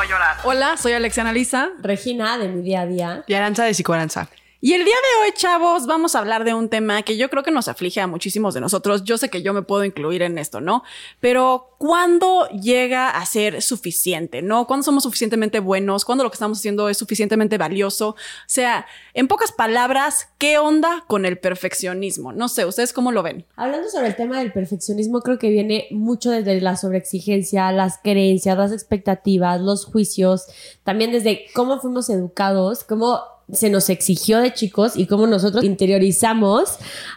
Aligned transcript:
no 0.00 0.08
llorar. 0.08 0.36
Hola, 0.44 0.76
soy 0.76 0.92
Alexia 0.92 1.22
Analisa. 1.22 1.70
Regina 1.80 2.38
de 2.38 2.48
mi 2.48 2.62
día 2.62 2.82
a 2.82 2.86
día. 2.86 3.24
Y 3.26 3.34
Aranza 3.34 3.64
de 3.64 3.74
Psicoaranza. 3.74 4.28
Y 4.62 4.74
el 4.74 4.84
día 4.84 4.94
de 4.94 5.24
hoy, 5.24 5.32
chavos, 5.34 5.86
vamos 5.86 6.14
a 6.14 6.18
hablar 6.18 6.44
de 6.44 6.52
un 6.52 6.68
tema 6.68 7.00
que 7.00 7.16
yo 7.16 7.30
creo 7.30 7.42
que 7.42 7.50
nos 7.50 7.66
aflige 7.66 8.02
a 8.02 8.06
muchísimos 8.06 8.52
de 8.52 8.60
nosotros. 8.60 9.04
Yo 9.04 9.16
sé 9.16 9.30
que 9.30 9.40
yo 9.40 9.54
me 9.54 9.62
puedo 9.62 9.86
incluir 9.86 10.20
en 10.20 10.36
esto, 10.36 10.60
¿no? 10.60 10.82
Pero 11.18 11.76
¿cuándo 11.78 12.46
llega 12.50 13.08
a 13.08 13.24
ser 13.24 13.62
suficiente? 13.62 14.42
¿No? 14.42 14.66
¿Cuándo 14.66 14.84
somos 14.84 15.04
suficientemente 15.04 15.60
buenos? 15.60 16.04
¿Cuándo 16.04 16.24
lo 16.24 16.30
que 16.30 16.34
estamos 16.34 16.58
haciendo 16.58 16.90
es 16.90 16.98
suficientemente 16.98 17.56
valioso? 17.56 18.10
O 18.10 18.16
sea, 18.44 18.84
en 19.14 19.28
pocas 19.28 19.50
palabras, 19.50 20.28
¿qué 20.36 20.58
onda 20.58 21.04
con 21.06 21.24
el 21.24 21.38
perfeccionismo? 21.38 22.34
No 22.34 22.50
sé, 22.50 22.66
¿ustedes 22.66 22.92
cómo 22.92 23.12
lo 23.12 23.22
ven? 23.22 23.46
Hablando 23.56 23.88
sobre 23.88 24.08
el 24.08 24.16
tema 24.16 24.40
del 24.40 24.52
perfeccionismo, 24.52 25.22
creo 25.22 25.38
que 25.38 25.48
viene 25.48 25.86
mucho 25.90 26.30
desde 26.30 26.60
la 26.60 26.76
sobreexigencia, 26.76 27.72
las 27.72 27.96
creencias, 27.96 28.58
las 28.58 28.72
expectativas, 28.72 29.58
los 29.58 29.86
juicios, 29.86 30.48
también 30.84 31.12
desde 31.12 31.46
cómo 31.54 31.80
fuimos 31.80 32.10
educados, 32.10 32.84
cómo 32.84 33.39
se 33.52 33.70
nos 33.70 33.88
exigió 33.90 34.40
de 34.40 34.52
chicos 34.52 34.92
y 34.96 35.06
cómo 35.06 35.26
nosotros 35.26 35.64
interiorizamos 35.64 36.76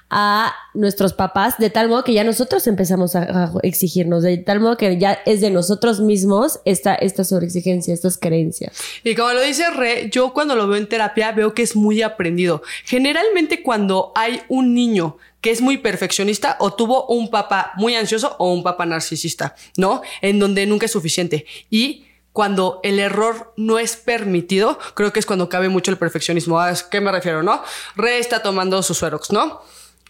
a 0.10 0.54
nuestros 0.74 1.14
papás 1.14 1.58
de 1.58 1.70
tal 1.70 1.90
modo 1.90 2.04
que 2.04 2.14
ya 2.14 2.24
nosotros 2.24 2.66
empezamos 2.68 3.16
a, 3.16 3.52
exigirnos, 3.64 4.24
de 4.24 4.38
tal 4.38 4.60
modo 4.60 4.77
que 4.77 4.98
ya 4.98 5.14
es 5.26 5.41
de 5.41 5.50
nosotros 5.50 6.00
mismos 6.00 6.60
esta, 6.66 6.96
esta 6.96 7.24
sobreexigencia, 7.24 7.94
estas 7.94 8.18
creencias. 8.18 8.76
Y 9.04 9.16
como 9.16 9.34
lo 9.34 9.41
dice 9.41 9.70
Re, 9.72 10.10
yo 10.12 10.34
cuando 10.34 10.55
lo 10.55 10.68
veo 10.68 10.77
en 10.77 10.88
terapia 10.88 11.32
veo 11.32 11.54
que 11.54 11.64
es 11.64 11.76
muy 11.76 12.02
aprendido. 12.02 12.62
Generalmente 12.86 13.63
cuando 13.63 14.12
hay 14.16 14.41
un 14.50 14.74
niño 14.74 15.18
que 15.41 15.52
es 15.52 15.62
muy 15.62 15.77
perfeccionista 15.77 16.55
o 16.60 16.74
tuvo 16.74 17.05
un 17.08 17.30
papá 17.30 17.74
muy 17.76 17.96
ansioso 17.96 18.36
o 18.40 18.54
un 18.54 18.63
papá 18.63 18.86
narcisista, 18.86 19.55
¿no? 19.77 20.02
En 20.22 20.40
donde 20.40 20.66
nunca 20.66 20.86
es 20.86 20.91
suficiente. 20.91 21.46
Y 21.70 22.05
cuando 22.34 22.79
el 22.84 22.99
error 22.99 23.53
no 23.55 23.79
es 23.79 23.95
permitido, 23.95 24.79
creo 24.95 25.13
que 25.13 25.20
es 25.20 25.26
cuando 25.26 25.49
cabe 25.49 25.70
mucho 25.70 25.91
el 25.91 25.98
perfeccionismo. 25.98 26.59
¿A 26.59 26.73
qué 26.89 26.99
me 26.99 27.12
refiero, 27.12 27.43
no? 27.43 27.63
Re 27.95 28.17
está 28.17 28.41
tomando 28.41 28.81
su 28.84 28.95
suerox, 28.95 29.31
¿no? 29.31 29.62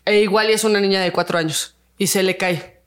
E 0.06 0.22
igual 0.22 0.50
es 0.50 0.64
una 0.64 0.80
niña 0.80 1.02
de 1.02 1.12
cuatro 1.12 1.38
años 1.38 1.76
y 1.98 2.08
se 2.08 2.24
le 2.24 2.38
cae. 2.38 2.82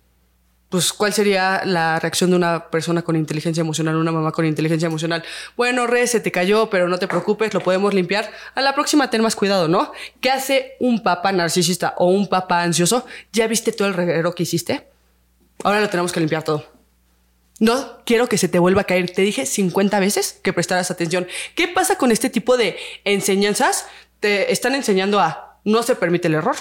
Pues, 0.69 0.93
¿cuál 0.93 1.13
sería 1.13 1.63
la 1.65 2.01
reacción 2.01 2.31
de 2.31 2.37
una 2.37 2.71
persona 2.71 3.03
con 3.03 3.15
inteligencia 3.15 3.61
emocional, 3.61 3.97
una 3.97 4.11
mamá 4.11 4.33
con 4.33 4.45
inteligencia 4.45 4.87
emocional? 4.87 5.23
Bueno, 5.57 5.87
Re, 5.87 6.07
se 6.09 6.19
te 6.19 6.33
cayó, 6.33 6.69
pero 6.71 6.89
no 6.89 6.99
te 6.99 7.07
preocupes, 7.07 7.55
lo 7.55 7.61
podemos 7.61 7.95
limpiar. 7.95 8.31
A 8.55 8.61
la 8.63 8.75
próxima 8.75 9.09
ten 9.09 9.23
más 9.23 9.37
cuidado, 9.37 9.69
¿no? 9.69 9.93
¿Qué 10.21 10.31
hace 10.31 10.73
un 10.81 11.03
papá 11.03 11.31
narcisista 11.31 11.95
o 11.99 12.07
un 12.07 12.27
papá 12.29 12.63
ansioso? 12.63 13.07
¿Ya 13.33 13.47
viste 13.47 13.71
todo 13.71 13.87
el 13.87 13.95
reguero 13.95 14.35
que 14.35 14.43
hiciste? 14.43 14.89
Ahora 15.63 15.81
lo 15.81 15.89
tenemos 15.89 16.13
que 16.13 16.21
limpiar 16.21 16.43
todo. 16.43 16.76
No 17.59 18.03
quiero 18.05 18.29
que 18.29 18.39
se 18.39 18.49
te 18.49 18.59
vuelva 18.59 18.83
a 18.83 18.85
caer. 18.85 19.11
Te 19.11 19.23
dije 19.23 19.47
50 19.47 19.99
veces 20.01 20.39
que 20.43 20.53
prestaras 20.53 20.91
atención. 20.91 21.27
¿Qué 21.55 21.69
pasa 21.69 21.97
con 21.97 22.13
este 22.13 22.29
tipo 22.29 22.57
de 22.57 22.77
enseñanzas? 23.05 23.87
Te 24.21 24.53
están 24.53 24.75
enseñando 24.75 25.21
a 25.21 25.59
no 25.65 25.83
se 25.83 25.97
permite 25.97 26.29
el 26.29 26.35
error. 26.35 26.57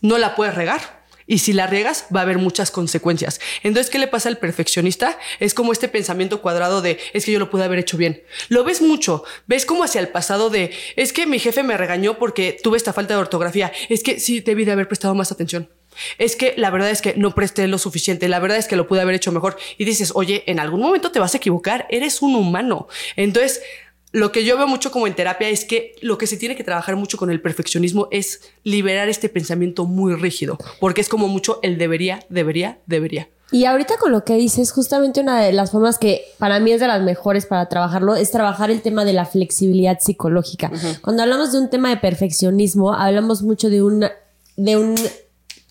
No 0.00 0.18
la 0.18 0.34
puedes 0.34 0.54
regar. 0.54 1.04
Y 1.28 1.38
si 1.38 1.52
la 1.52 1.66
riegas, 1.66 2.06
va 2.14 2.20
a 2.20 2.22
haber 2.22 2.38
muchas 2.38 2.70
consecuencias. 2.70 3.40
Entonces, 3.64 3.90
¿qué 3.90 3.98
le 3.98 4.06
pasa 4.06 4.28
al 4.28 4.38
perfeccionista? 4.38 5.18
Es 5.40 5.54
como 5.54 5.72
este 5.72 5.88
pensamiento 5.88 6.40
cuadrado 6.40 6.82
de, 6.82 6.98
es 7.12 7.24
que 7.24 7.32
yo 7.32 7.40
lo 7.40 7.50
pude 7.50 7.64
haber 7.64 7.80
hecho 7.80 7.96
bien. 7.96 8.22
Lo 8.48 8.62
ves 8.62 8.80
mucho. 8.80 9.24
Ves 9.46 9.66
como 9.66 9.82
hacia 9.82 10.00
el 10.00 10.08
pasado 10.08 10.50
de, 10.50 10.72
es 10.94 11.12
que 11.12 11.26
mi 11.26 11.40
jefe 11.40 11.64
me 11.64 11.76
regañó 11.76 12.16
porque 12.18 12.56
tuve 12.62 12.76
esta 12.76 12.92
falta 12.92 13.14
de 13.14 13.20
ortografía. 13.20 13.72
Es 13.88 14.04
que 14.04 14.20
sí, 14.20 14.40
debí 14.40 14.64
de 14.64 14.72
haber 14.72 14.86
prestado 14.86 15.16
más 15.16 15.32
atención. 15.32 15.68
Es 16.18 16.36
que 16.36 16.54
la 16.56 16.70
verdad 16.70 16.90
es 16.90 17.02
que 17.02 17.14
no 17.16 17.34
presté 17.34 17.66
lo 17.68 17.78
suficiente, 17.78 18.28
la 18.28 18.38
verdad 18.38 18.58
es 18.58 18.66
que 18.66 18.76
lo 18.76 18.86
pude 18.86 19.00
haber 19.00 19.14
hecho 19.14 19.32
mejor. 19.32 19.56
Y 19.78 19.84
dices, 19.84 20.12
oye, 20.14 20.44
en 20.46 20.60
algún 20.60 20.80
momento 20.80 21.12
te 21.12 21.18
vas 21.18 21.34
a 21.34 21.38
equivocar, 21.38 21.86
eres 21.90 22.22
un 22.22 22.34
humano. 22.34 22.88
Entonces, 23.16 23.62
lo 24.12 24.32
que 24.32 24.44
yo 24.44 24.56
veo 24.56 24.66
mucho 24.66 24.90
como 24.90 25.06
en 25.06 25.14
terapia 25.14 25.48
es 25.48 25.64
que 25.64 25.94
lo 26.00 26.16
que 26.16 26.26
se 26.26 26.36
tiene 26.36 26.56
que 26.56 26.64
trabajar 26.64 26.96
mucho 26.96 27.18
con 27.18 27.30
el 27.30 27.42
perfeccionismo 27.42 28.08
es 28.10 28.40
liberar 28.62 29.08
este 29.08 29.28
pensamiento 29.28 29.84
muy 29.84 30.14
rígido, 30.14 30.58
porque 30.80 31.00
es 31.00 31.08
como 31.08 31.28
mucho 31.28 31.58
el 31.62 31.76
debería, 31.76 32.24
debería, 32.30 32.78
debería. 32.86 33.28
Y 33.52 33.64
ahorita 33.64 33.96
con 33.98 34.10
lo 34.10 34.24
que 34.24 34.34
dices, 34.34 34.72
justamente 34.72 35.20
una 35.20 35.40
de 35.40 35.52
las 35.52 35.70
formas 35.70 35.98
que 35.98 36.24
para 36.38 36.58
mí 36.58 36.72
es 36.72 36.80
de 36.80 36.88
las 36.88 37.02
mejores 37.02 37.46
para 37.46 37.68
trabajarlo 37.68 38.16
es 38.16 38.30
trabajar 38.30 38.70
el 38.70 38.82
tema 38.82 39.04
de 39.04 39.12
la 39.12 39.24
flexibilidad 39.24 40.00
psicológica. 40.00 40.72
Cuando 41.00 41.22
hablamos 41.22 41.52
de 41.52 41.58
un 41.58 41.70
tema 41.70 41.90
de 41.90 41.98
perfeccionismo, 41.98 42.94
hablamos 42.94 43.42
mucho 43.42 43.70
de 43.70 43.82
un 43.82 44.06
de 44.56 44.76
un 44.76 44.94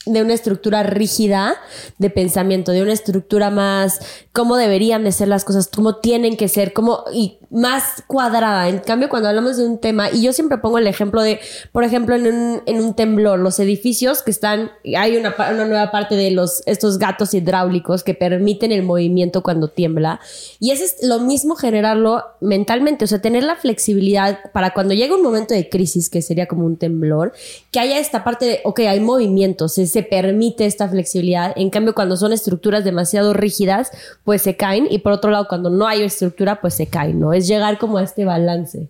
de 0.05 0.21
una 0.21 0.33
estructura 0.33 0.83
rígida 0.83 1.55
de 1.97 2.09
pensamiento, 2.09 2.71
de 2.71 2.81
una 2.81 2.93
estructura 2.93 3.49
más 3.49 3.99
cómo 4.35 4.57
deberían 4.57 5.05
de 5.05 5.13
ser 5.13 5.29
las 5.29 5.45
cosas, 5.45 5.69
cómo 5.73 5.95
tienen 5.95 6.35
que 6.35 6.49
ser, 6.49 6.73
cómo 6.73 7.05
y 7.13 7.39
más 7.49 8.03
cuadrada. 8.05 8.67
En 8.67 8.79
cambio, 8.79 9.07
cuando 9.07 9.29
hablamos 9.29 9.55
de 9.55 9.65
un 9.65 9.79
tema, 9.79 10.11
y 10.11 10.23
yo 10.23 10.33
siempre 10.33 10.57
pongo 10.57 10.77
el 10.77 10.87
ejemplo 10.87 11.21
de, 11.21 11.39
por 11.71 11.85
ejemplo, 11.85 12.15
en 12.15 12.27
un, 12.27 12.61
en 12.65 12.83
un 12.83 12.95
temblor, 12.95 13.39
los 13.39 13.59
edificios 13.59 14.21
que 14.21 14.31
están, 14.31 14.71
hay 14.97 15.15
una, 15.15 15.33
una 15.37 15.65
nueva 15.65 15.89
parte 15.89 16.15
de 16.15 16.31
los, 16.31 16.63
estos 16.65 16.99
gatos 16.99 17.33
hidráulicos 17.33 18.03
que 18.03 18.13
permiten 18.13 18.73
el 18.73 18.83
movimiento 18.83 19.41
cuando 19.41 19.69
tiembla. 19.69 20.19
Y 20.59 20.71
eso 20.71 20.83
es 20.83 20.97
lo 21.01 21.19
mismo 21.19 21.55
generarlo 21.55 22.23
mentalmente, 22.41 23.05
o 23.05 23.07
sea, 23.07 23.21
tener 23.21 23.43
la 23.43 23.55
flexibilidad 23.55 24.39
para 24.51 24.73
cuando 24.73 24.93
llega 24.93 25.15
un 25.15 25.23
momento 25.23 25.53
de 25.53 25.69
crisis, 25.69 26.09
que 26.09 26.21
sería 26.21 26.47
como 26.47 26.65
un 26.65 26.75
temblor, 26.75 27.31
que 27.71 27.79
haya 27.79 27.99
esta 27.99 28.25
parte 28.25 28.45
de, 28.45 28.59
ok, 28.65 28.81
hay 28.81 28.99
movimientos, 28.99 29.75
se, 29.75 29.94
se 29.95 30.03
permite 30.03 30.65
esta 30.65 30.89
flexibilidad. 30.89 31.53
En 31.55 31.69
cambio, 31.69 31.95
cuando 31.95 32.17
son 32.17 32.33
estructuras 32.33 32.83
demasiado 32.83 33.31
rígidas, 33.31 33.91
pues 34.25 34.41
se 34.41 34.57
caen. 34.57 34.87
Y 34.89 34.99
por 34.99 35.13
otro 35.13 35.31
lado, 35.31 35.47
cuando 35.47 35.69
no 35.69 35.87
hay 35.87 36.03
estructura, 36.03 36.59
pues 36.59 36.73
se 36.73 36.87
caen, 36.87 37.17
¿no? 37.17 37.31
Es 37.31 37.47
llegar 37.47 37.77
como 37.77 37.97
a 37.97 38.03
este 38.03 38.25
balance. 38.25 38.89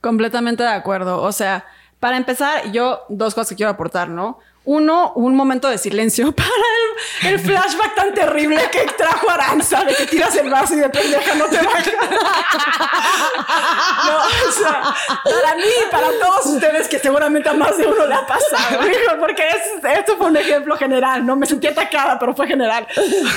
Completamente 0.00 0.64
de 0.64 0.70
acuerdo. 0.70 1.22
O 1.22 1.30
sea, 1.30 1.66
para 2.00 2.16
empezar, 2.16 2.72
yo 2.72 3.02
dos 3.08 3.32
cosas 3.32 3.50
que 3.50 3.54
quiero 3.54 3.70
aportar, 3.70 4.08
¿no? 4.08 4.40
Uno, 4.64 5.12
un 5.14 5.34
momento 5.34 5.68
de 5.68 5.78
silencio 5.78 6.32
para 6.36 6.50
el, 7.22 7.38
flashback 7.38 7.94
tan 7.94 8.12
terrible 8.12 8.60
que 8.70 8.84
trajo 8.96 9.30
Aranza 9.30 9.84
de 9.84 9.94
que 9.94 10.04
tiras 10.04 10.36
el 10.36 10.50
vaso 10.50 10.74
y 10.74 10.80
de 10.80 10.90
pendeja 10.90 11.34
no 11.34 11.46
te 11.46 11.56
baja. 11.56 11.82
no, 14.06 14.18
o 14.48 14.52
sea, 14.52 14.94
para 15.24 15.54
mí, 15.56 15.62
para 15.90 16.08
todos 16.20 16.44
ustedes 16.46 16.88
que 16.88 16.98
seguramente 16.98 17.48
a 17.48 17.54
más 17.54 17.78
de 17.78 17.86
uno 17.86 18.06
le 18.06 18.14
ha 18.14 18.26
pasado, 18.26 18.82
porque 19.20 19.44
esto 19.98 20.18
fue 20.18 20.26
un 20.26 20.36
ejemplo 20.36 20.76
general, 20.76 21.24
no 21.24 21.36
me 21.36 21.46
sentí 21.46 21.66
atacada, 21.66 22.18
pero 22.18 22.34
fue 22.34 22.46
general. 22.46 22.86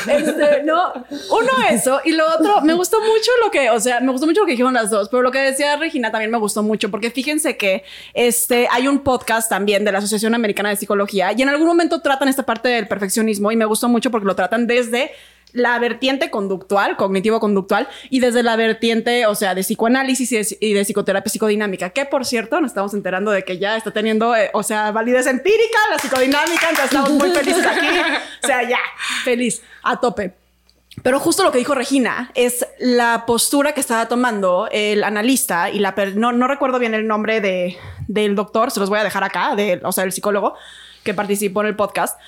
Este, 0.08 0.64
no, 0.64 0.92
uno 1.30 1.52
eso 1.70 2.02
y 2.04 2.12
lo 2.12 2.28
otro, 2.28 2.60
me 2.62 2.74
gustó 2.74 3.00
mucho 3.00 3.32
lo 3.44 3.50
que, 3.50 3.70
o 3.70 3.80
sea, 3.80 4.02
me 4.02 4.12
gustó 4.12 4.28
mucho 4.28 4.42
lo 4.42 4.46
que 4.46 4.52
dijeron 4.52 4.74
las 4.74 4.90
dos, 4.90 5.08
pero 5.08 5.24
lo 5.24 5.32
que 5.32 5.40
decía 5.40 5.78
Regina 5.78 6.12
también 6.12 6.32
me 6.32 6.38
gustó 6.38 6.64
mucho, 6.64 6.92
porque 6.92 7.12
fíjense 7.12 7.56
que 7.56 7.86
este, 8.14 8.68
hay 8.70 8.90
un 8.90 9.00
podcast 9.00 9.50
también 9.50 9.86
de 9.86 9.94
la 9.94 10.00
Asociación 10.00 10.36
Americana 10.36 10.68
de 10.68 10.76
Psicología 10.76 11.13
y 11.14 11.42
en 11.42 11.50
algún 11.50 11.68
momento 11.68 12.02
tratan 12.02 12.28
esta 12.28 12.44
parte 12.44 12.70
del 12.70 12.88
perfeccionismo 12.88 13.52
y 13.52 13.56
me 13.56 13.66
gustó 13.66 13.88
mucho 13.88 14.12
porque 14.12 14.26
lo 14.26 14.36
tratan 14.36 14.68
desde 14.68 15.12
la 15.54 15.78
vertiente 15.80 16.30
conductual, 16.30 16.98
cognitivo-conductual, 16.98 17.88
y 18.10 18.20
desde 18.20 18.44
la 18.44 18.56
vertiente, 18.56 19.28
o 19.28 19.36
sea, 19.36 19.56
de 19.56 19.62
psicoanálisis 19.62 20.58
y 20.60 20.74
de, 20.74 20.84
psicoterapia 20.84 21.30
psicodinámica, 21.30 21.92
que 21.92 22.06
por 22.06 22.26
cierto 22.26 22.60
nos 22.60 22.72
estamos 22.72 22.94
enterando 22.94 23.32
de 23.32 23.44
que 23.44 23.60
ya 23.60 23.78
está 23.78 23.92
teniendo, 23.92 24.36
eh, 24.36 24.50
o 24.54 24.64
sea, 24.64 24.92
validez 24.92 25.28
empírica 25.28 25.78
la 25.92 26.00
psicodinámica, 26.00 26.70
entonces 26.70 26.86
estamos 26.86 27.12
muy 27.12 27.30
felices 27.34 27.66
aquí. 27.66 27.88
O 28.44 28.48
sea, 28.48 28.68
ya, 28.68 28.80
feliz, 29.24 29.62
a 29.84 30.00
tope. 30.00 30.34
Pero 31.02 31.20
justo 31.20 31.44
lo 31.44 31.52
que 31.52 31.58
dijo 31.58 31.74
Regina 31.74 32.32
es 32.36 32.68
la 32.80 33.26
postura 33.26 33.74
que 33.74 33.80
estaba 33.80 34.08
tomando 34.08 34.68
el 34.72 35.04
analista 35.04 35.72
y 35.72 35.80
la 35.80 35.96
no, 36.16 36.32
no 36.34 36.48
recuerdo 36.48 36.78
bien 36.78 36.94
el 36.94 37.08
nombre 37.08 37.42
de, 37.42 37.78
del 38.08 38.36
doctor, 38.36 38.70
se 38.70 38.80
los 38.80 38.90
voy 38.90 39.00
a 39.00 39.04
dejar 39.04 39.24
acá, 39.24 39.56
de, 39.56 39.82
o 39.84 39.92
sea, 39.92 40.04
el 40.04 40.12
psicólogo, 40.12 40.56
que 41.04 41.14
participó 41.14 41.62
en 41.62 41.68
el 41.68 41.76
podcast, 41.76 42.20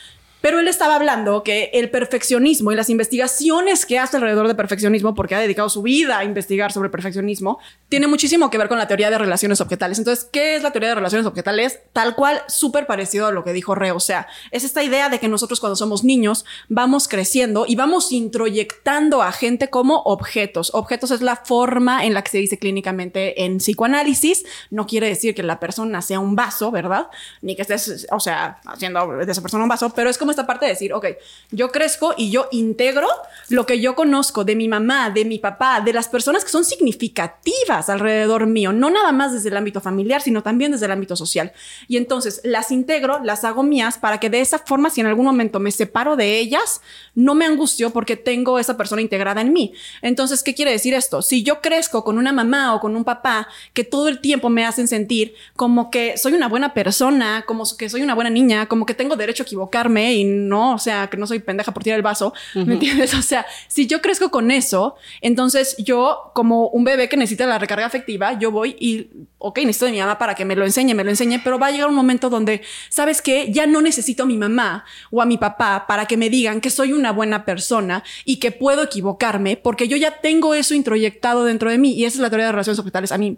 pero 0.42 0.60
él 0.60 0.68
estaba 0.68 0.96
hablando 0.96 1.44
que 1.44 1.72
el 1.74 1.90
perfeccionismo 1.90 2.72
y 2.72 2.76
las 2.76 2.90
investigaciones 2.90 3.86
que 3.86 3.98
hace 3.98 4.18
alrededor 4.18 4.48
de 4.48 4.56
perfeccionismo, 4.56 5.16
porque 5.16 5.36
ha 5.36 5.40
dedicado 5.40 5.70
su 5.70 5.82
vida 5.82 6.20
a 6.20 6.24
investigar 6.24 6.72
sobre 6.72 6.90
perfeccionismo, 6.90 7.60
tiene 7.90 8.08
muchísimo 8.08 8.50
que 8.50 8.58
ver 8.58 8.68
con 8.68 8.78
la 8.78 8.88
teoría 8.88 9.10
de 9.10 9.18
relaciones 9.18 9.60
objetales. 9.62 9.98
Entonces, 9.98 10.30
¿qué 10.32 10.56
es 10.56 10.64
la 10.64 10.72
teoría 10.72 10.90
de 10.90 10.96
relaciones 10.96 11.26
objetales? 11.26 11.80
Tal 11.94 12.16
cual, 12.16 12.44
súper 12.48 12.86
parecido 12.86 13.28
a 13.28 13.32
lo 13.32 13.44
que 13.44 13.54
dijo 13.54 13.74
Re. 13.74 13.92
O 13.92 14.00
sea, 14.00 14.28
es 14.52 14.64
esta 14.64 14.84
idea 14.84 15.10
de 15.10 15.20
que 15.20 15.28
nosotros 15.28 15.60
cuando 15.60 15.76
somos 15.76 16.04
niños 16.04 16.46
vamos 16.70 17.08
creciendo 17.08 17.66
y 17.68 17.76
vamos 17.76 18.12
introyectando 18.12 19.24
a 19.24 19.32
gente 19.32 19.70
como 19.70 20.02
objetos. 20.04 20.72
Objetos 20.74 21.12
es 21.12 21.22
la 21.22 21.38
forma 21.38 22.06
en 22.06 22.14
la 22.14 22.22
que 22.22 22.32
se 22.32 22.38
dice 22.38 22.60
clínicamente 22.60 23.44
en 23.46 23.58
psicoanálisis. 23.58 24.46
No 24.70 24.86
quiere 24.86 25.08
decir 25.08 25.34
que 25.34 25.44
la 25.44 25.60
persona 25.60 26.02
sea 26.02 26.20
un 26.20 26.36
vaso, 26.36 26.72
¿verdad? 26.72 27.08
Ni 27.42 27.56
que 27.56 27.64
estés, 27.64 28.08
o 28.12 28.20
sea, 28.20 28.60
haciendo 28.66 29.08
de 29.18 29.32
esa 29.32 29.42
persona 29.42 29.64
un 29.64 29.70
vaso, 29.70 29.90
pero 29.90 30.10
es 30.10 30.18
como 30.18 30.25
como 30.26 30.32
esta 30.32 30.48
parte 30.48 30.66
de 30.66 30.72
decir, 30.72 30.92
ok, 30.92 31.06
yo 31.52 31.72
crezco 31.72 32.16
y 32.18 32.32
yo 32.32 32.48
integro 32.52 33.08
lo 33.50 33.68
que 33.68 33.80
yo 33.80 33.94
conozco 33.94 34.44
de 34.44 34.56
mi 34.56 34.68
mamá, 34.68 35.12
de 35.12 35.24
mi 35.24 35.38
papá, 35.38 35.82
de 35.82 35.94
las 35.94 36.10
personas 36.10 36.44
que 36.44 36.50
son 36.50 36.66
significativas 36.66 37.90
alrededor 37.90 38.48
mío, 38.48 38.74
no 38.74 38.90
nada 38.90 39.12
más 39.12 39.34
desde 39.34 39.50
el 39.50 39.58
ámbito 39.58 39.82
familiar, 39.82 40.24
sino 40.24 40.42
también 40.42 40.72
desde 40.72 40.88
el 40.88 40.92
ámbito 40.92 41.16
social. 41.16 41.54
Y 41.88 41.98
entonces 41.98 42.42
las 42.44 42.72
integro, 42.72 43.20
las 43.24 43.44
hago 43.44 43.62
mías 43.62 44.00
para 44.00 44.20
que 44.20 44.32
de 44.32 44.42
esa 44.42 44.58
forma, 44.58 44.90
si 44.90 45.02
en 45.02 45.06
algún 45.06 45.26
momento 45.26 45.60
me 45.60 45.70
separo 45.70 46.16
de 46.16 46.40
ellas, 46.40 46.82
no 47.14 47.36
me 47.36 47.46
angustio 47.46 47.92
porque 47.92 48.18
tengo 48.18 48.58
esa 48.58 48.78
persona 48.78 49.04
integrada 49.04 49.42
en 49.42 49.54
mí. 49.54 49.74
Entonces, 50.02 50.42
¿qué 50.42 50.56
quiere 50.56 50.72
decir 50.72 50.96
esto? 50.96 51.22
Si 51.22 51.44
yo 51.44 51.62
crezco 51.62 52.04
con 52.04 52.18
una 52.18 52.34
mamá 52.34 52.74
o 52.74 52.80
con 52.80 52.96
un 52.96 53.04
papá 53.04 53.48
que 53.74 53.84
todo 53.84 54.08
el 54.08 54.22
tiempo 54.22 54.50
me 54.50 54.66
hacen 54.66 54.88
sentir 54.88 55.36
como 55.56 55.92
que 55.92 56.18
soy 56.18 56.34
una 56.34 56.48
buena 56.48 56.74
persona, 56.74 57.44
como 57.46 57.64
que 57.78 57.90
soy 57.90 58.02
una 58.02 58.16
buena 58.16 58.32
niña, 58.32 58.66
como 58.66 58.88
que 58.88 58.96
tengo 58.96 59.16
derecho 59.16 59.44
a 59.44 59.46
equivocarme 59.46 60.15
y 60.16 60.24
no, 60.24 60.74
o 60.74 60.80
sea, 60.80 61.08
que 61.08 61.18
no 61.18 61.28
soy 61.28 61.40
pendeja 61.40 61.74
por 61.74 61.84
tirar 61.84 61.98
el 61.98 62.04
vaso, 62.04 62.34
¿me 62.54 62.74
entiendes? 62.74 63.14
O 63.14 63.22
sea, 63.22 63.46
si 63.68 63.88
yo 63.88 64.02
crezco 64.02 64.32
con 64.32 64.52
eso, 64.52 64.96
entonces 65.22 65.76
yo 65.78 66.32
como 66.34 66.68
un 66.70 66.84
bebé 66.84 67.10
que 67.10 67.18
necesita 67.18 67.46
la 67.46 67.60
recarga 67.60 67.86
afectiva, 67.86 68.38
yo 68.40 68.52
voy 68.52 68.76
y, 68.80 69.10
ok, 69.38 69.60
necesito 69.60 69.86
de 69.86 69.92
mi 69.92 70.00
mamá 70.00 70.18
para 70.18 70.36
que 70.36 70.46
me 70.46 70.56
lo 70.56 70.66
enseñe, 70.66 70.94
me 70.94 71.04
lo 71.04 71.10
enseñe, 71.10 71.40
pero 71.44 71.60
va 71.60 71.68
a 71.68 71.72
llegar 71.72 71.88
un 71.88 71.96
momento 71.96 72.30
donde, 72.30 72.62
¿sabes 72.90 73.22
qué? 73.22 73.52
Ya 73.52 73.68
no 73.68 73.82
necesito 73.82 74.24
a 74.24 74.26
mi 74.26 74.38
mamá 74.38 74.86
o 75.12 75.22
a 75.22 75.26
mi 75.26 75.38
papá 75.38 75.86
para 75.88 76.06
que 76.06 76.18
me 76.18 76.30
digan 76.30 76.62
que 76.62 76.70
soy 76.70 76.94
una 76.94 77.12
buena 77.12 77.46
persona 77.46 78.04
y 78.24 78.38
que 78.38 78.52
puedo 78.52 78.84
equivocarme 78.84 79.58
porque 79.58 79.88
yo 79.88 79.98
ya 79.98 80.22
tengo 80.22 80.54
eso 80.54 80.74
introyectado 80.74 81.44
dentro 81.44 81.70
de 81.70 81.78
mí 81.78 81.94
y 81.94 82.06
esa 82.06 82.18
es 82.18 82.22
la 82.22 82.30
teoría 82.30 82.48
de 82.48 82.52
relaciones 82.54 82.80
hospitales. 82.80 83.12
A 83.12 83.18
mí 83.18 83.38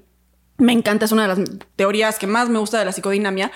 me 0.57 0.73
encanta, 0.73 1.05
es 1.05 1.11
una 1.11 1.27
de 1.27 1.27
las 1.27 1.49
teorías 1.75 2.17
que 2.17 2.25
más 2.25 2.49
me 2.49 2.57
gusta 2.57 2.79
de 2.79 2.85
la 2.85 2.91
psicodinamia. 2.91 3.51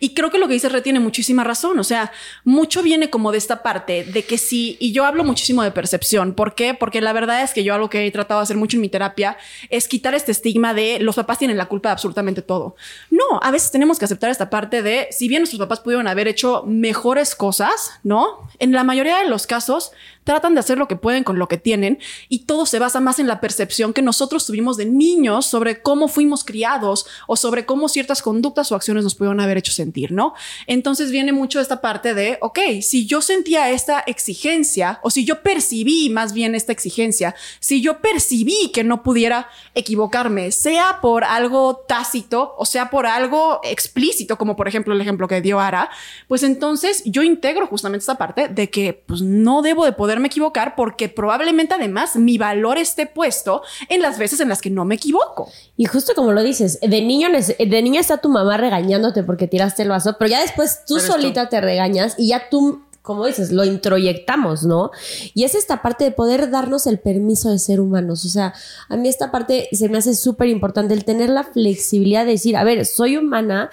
Y 0.00 0.14
creo 0.14 0.30
que 0.30 0.38
lo 0.38 0.46
que 0.48 0.54
dice 0.54 0.68
Re 0.68 0.80
tiene 0.80 1.00
muchísima 1.00 1.44
razón. 1.44 1.78
O 1.78 1.84
sea, 1.84 2.12
mucho 2.44 2.82
viene 2.82 3.10
como 3.10 3.32
de 3.32 3.38
esta 3.38 3.62
parte 3.62 4.04
de 4.04 4.24
que 4.24 4.38
sí, 4.38 4.76
y 4.80 4.92
yo 4.92 5.04
hablo 5.04 5.24
muchísimo 5.24 5.62
de 5.62 5.70
percepción. 5.70 6.34
¿Por 6.34 6.54
qué? 6.54 6.74
Porque 6.74 7.00
la 7.00 7.12
verdad 7.12 7.42
es 7.42 7.52
que 7.52 7.64
yo 7.64 7.74
algo 7.74 7.90
que 7.90 8.06
he 8.06 8.10
tratado 8.10 8.40
de 8.40 8.44
hacer 8.44 8.56
mucho 8.56 8.76
en 8.76 8.82
mi 8.82 8.88
terapia 8.88 9.36
es 9.68 9.88
quitar 9.88 10.14
este 10.14 10.32
estigma 10.32 10.74
de 10.74 10.98
los 11.00 11.16
papás 11.16 11.38
tienen 11.38 11.56
la 11.58 11.66
culpa 11.66 11.90
de 11.90 11.94
absolutamente 11.94 12.42
todo. 12.42 12.76
No, 13.10 13.24
a 13.42 13.50
veces 13.50 13.70
tenemos 13.70 13.98
que 13.98 14.06
aceptar 14.06 14.30
esta 14.30 14.48
parte 14.48 14.82
de, 14.82 15.08
si 15.10 15.28
bien 15.28 15.42
nuestros 15.42 15.60
papás 15.60 15.80
pudieron 15.80 16.08
haber 16.08 16.28
hecho 16.28 16.64
mejores 16.66 17.34
cosas, 17.34 17.92
¿no? 18.02 18.48
En 18.58 18.72
la 18.72 18.84
mayoría 18.84 19.18
de 19.18 19.28
los 19.28 19.46
casos, 19.46 19.92
tratan 20.26 20.54
de 20.54 20.60
hacer 20.60 20.76
lo 20.76 20.88
que 20.88 20.96
pueden 20.96 21.22
con 21.22 21.38
lo 21.38 21.46
que 21.46 21.56
tienen 21.56 22.00
y 22.28 22.40
todo 22.40 22.66
se 22.66 22.80
basa 22.80 23.00
más 23.00 23.20
en 23.20 23.28
la 23.28 23.40
percepción 23.40 23.92
que 23.92 24.02
nosotros 24.02 24.44
tuvimos 24.44 24.76
de 24.76 24.84
niños 24.84 25.46
sobre 25.46 25.82
cómo 25.82 26.08
fuimos 26.08 26.42
criados 26.46 27.06
o 27.26 27.36
sobre 27.36 27.66
cómo 27.66 27.90
ciertas 27.90 28.22
conductas 28.22 28.72
o 28.72 28.74
acciones 28.74 29.04
nos 29.04 29.14
pudieron 29.14 29.40
haber 29.40 29.58
hecho 29.58 29.72
sentir, 29.72 30.12
¿no? 30.12 30.32
Entonces 30.66 31.10
viene 31.10 31.32
mucho 31.32 31.60
esta 31.60 31.82
parte 31.82 32.14
de, 32.14 32.38
ok, 32.40 32.58
si 32.80 33.06
yo 33.06 33.20
sentía 33.20 33.70
esta 33.70 34.00
exigencia 34.00 35.00
o 35.02 35.10
si 35.10 35.26
yo 35.26 35.42
percibí 35.42 36.08
más 36.08 36.32
bien 36.32 36.54
esta 36.54 36.72
exigencia, 36.72 37.34
si 37.60 37.82
yo 37.82 38.00
percibí 38.00 38.70
que 38.72 38.84
no 38.84 39.02
pudiera 39.02 39.48
equivocarme, 39.74 40.52
sea 40.52 41.00
por 41.02 41.24
algo 41.24 41.84
tácito 41.86 42.54
o 42.56 42.64
sea 42.64 42.88
por 42.90 43.06
algo 43.06 43.60
explícito, 43.62 44.38
como 44.38 44.56
por 44.56 44.68
ejemplo 44.68 44.94
el 44.94 45.00
ejemplo 45.00 45.28
que 45.28 45.40
dio 45.40 45.60
Ara, 45.60 45.90
pues 46.28 46.42
entonces 46.42 47.02
yo 47.04 47.22
integro 47.22 47.66
justamente 47.66 48.02
esta 48.02 48.16
parte 48.16 48.48
de 48.48 48.70
que 48.70 49.02
pues 49.06 49.20
no 49.20 49.62
debo 49.62 49.84
de 49.84 49.92
poder 49.92 50.20
me 50.20 50.28
equivocar 50.28 50.74
porque 50.76 51.08
probablemente 51.08 51.74
además 51.74 52.16
mi 52.16 52.38
valor 52.38 52.78
esté 52.78 53.06
puesto 53.06 53.62
en 53.88 54.02
las 54.02 54.18
veces 54.18 54.40
en 54.40 54.48
las 54.48 54.60
que 54.60 54.70
no 54.70 54.84
me 54.84 54.94
equivoco. 54.94 55.50
Y 55.76 55.86
justo 55.86 56.14
como 56.14 56.32
lo 56.36 56.42
dices, 56.44 56.78
de 56.80 57.02
niño 57.02 57.28
de 57.30 57.82
niña 57.82 58.00
está 58.00 58.18
tu 58.18 58.28
mamá 58.28 58.56
regañándote 58.56 59.24
porque 59.24 59.48
tiraste 59.48 59.82
el 59.82 59.88
vaso, 59.88 60.16
pero 60.18 60.30
ya 60.30 60.40
después 60.40 60.84
tú 60.86 61.00
solita 61.00 61.48
te 61.48 61.60
regañas 61.60 62.14
y 62.16 62.28
ya 62.28 62.48
tú 62.48 62.82
como 63.06 63.24
dices, 63.24 63.52
lo 63.52 63.64
introyectamos, 63.64 64.64
¿no? 64.64 64.90
Y 65.32 65.44
es 65.44 65.54
esta 65.54 65.80
parte 65.80 66.02
de 66.02 66.10
poder 66.10 66.50
darnos 66.50 66.88
el 66.88 66.98
permiso 66.98 67.50
de 67.50 67.60
ser 67.60 67.80
humanos. 67.80 68.24
O 68.24 68.28
sea, 68.28 68.52
a 68.88 68.96
mí 68.96 69.08
esta 69.08 69.30
parte 69.30 69.68
se 69.70 69.88
me 69.88 69.98
hace 69.98 70.16
súper 70.16 70.48
importante, 70.48 70.92
el 70.92 71.04
tener 71.04 71.30
la 71.30 71.44
flexibilidad 71.44 72.24
de 72.24 72.32
decir, 72.32 72.56
a 72.56 72.64
ver, 72.64 72.84
soy 72.84 73.16
humana, 73.16 73.70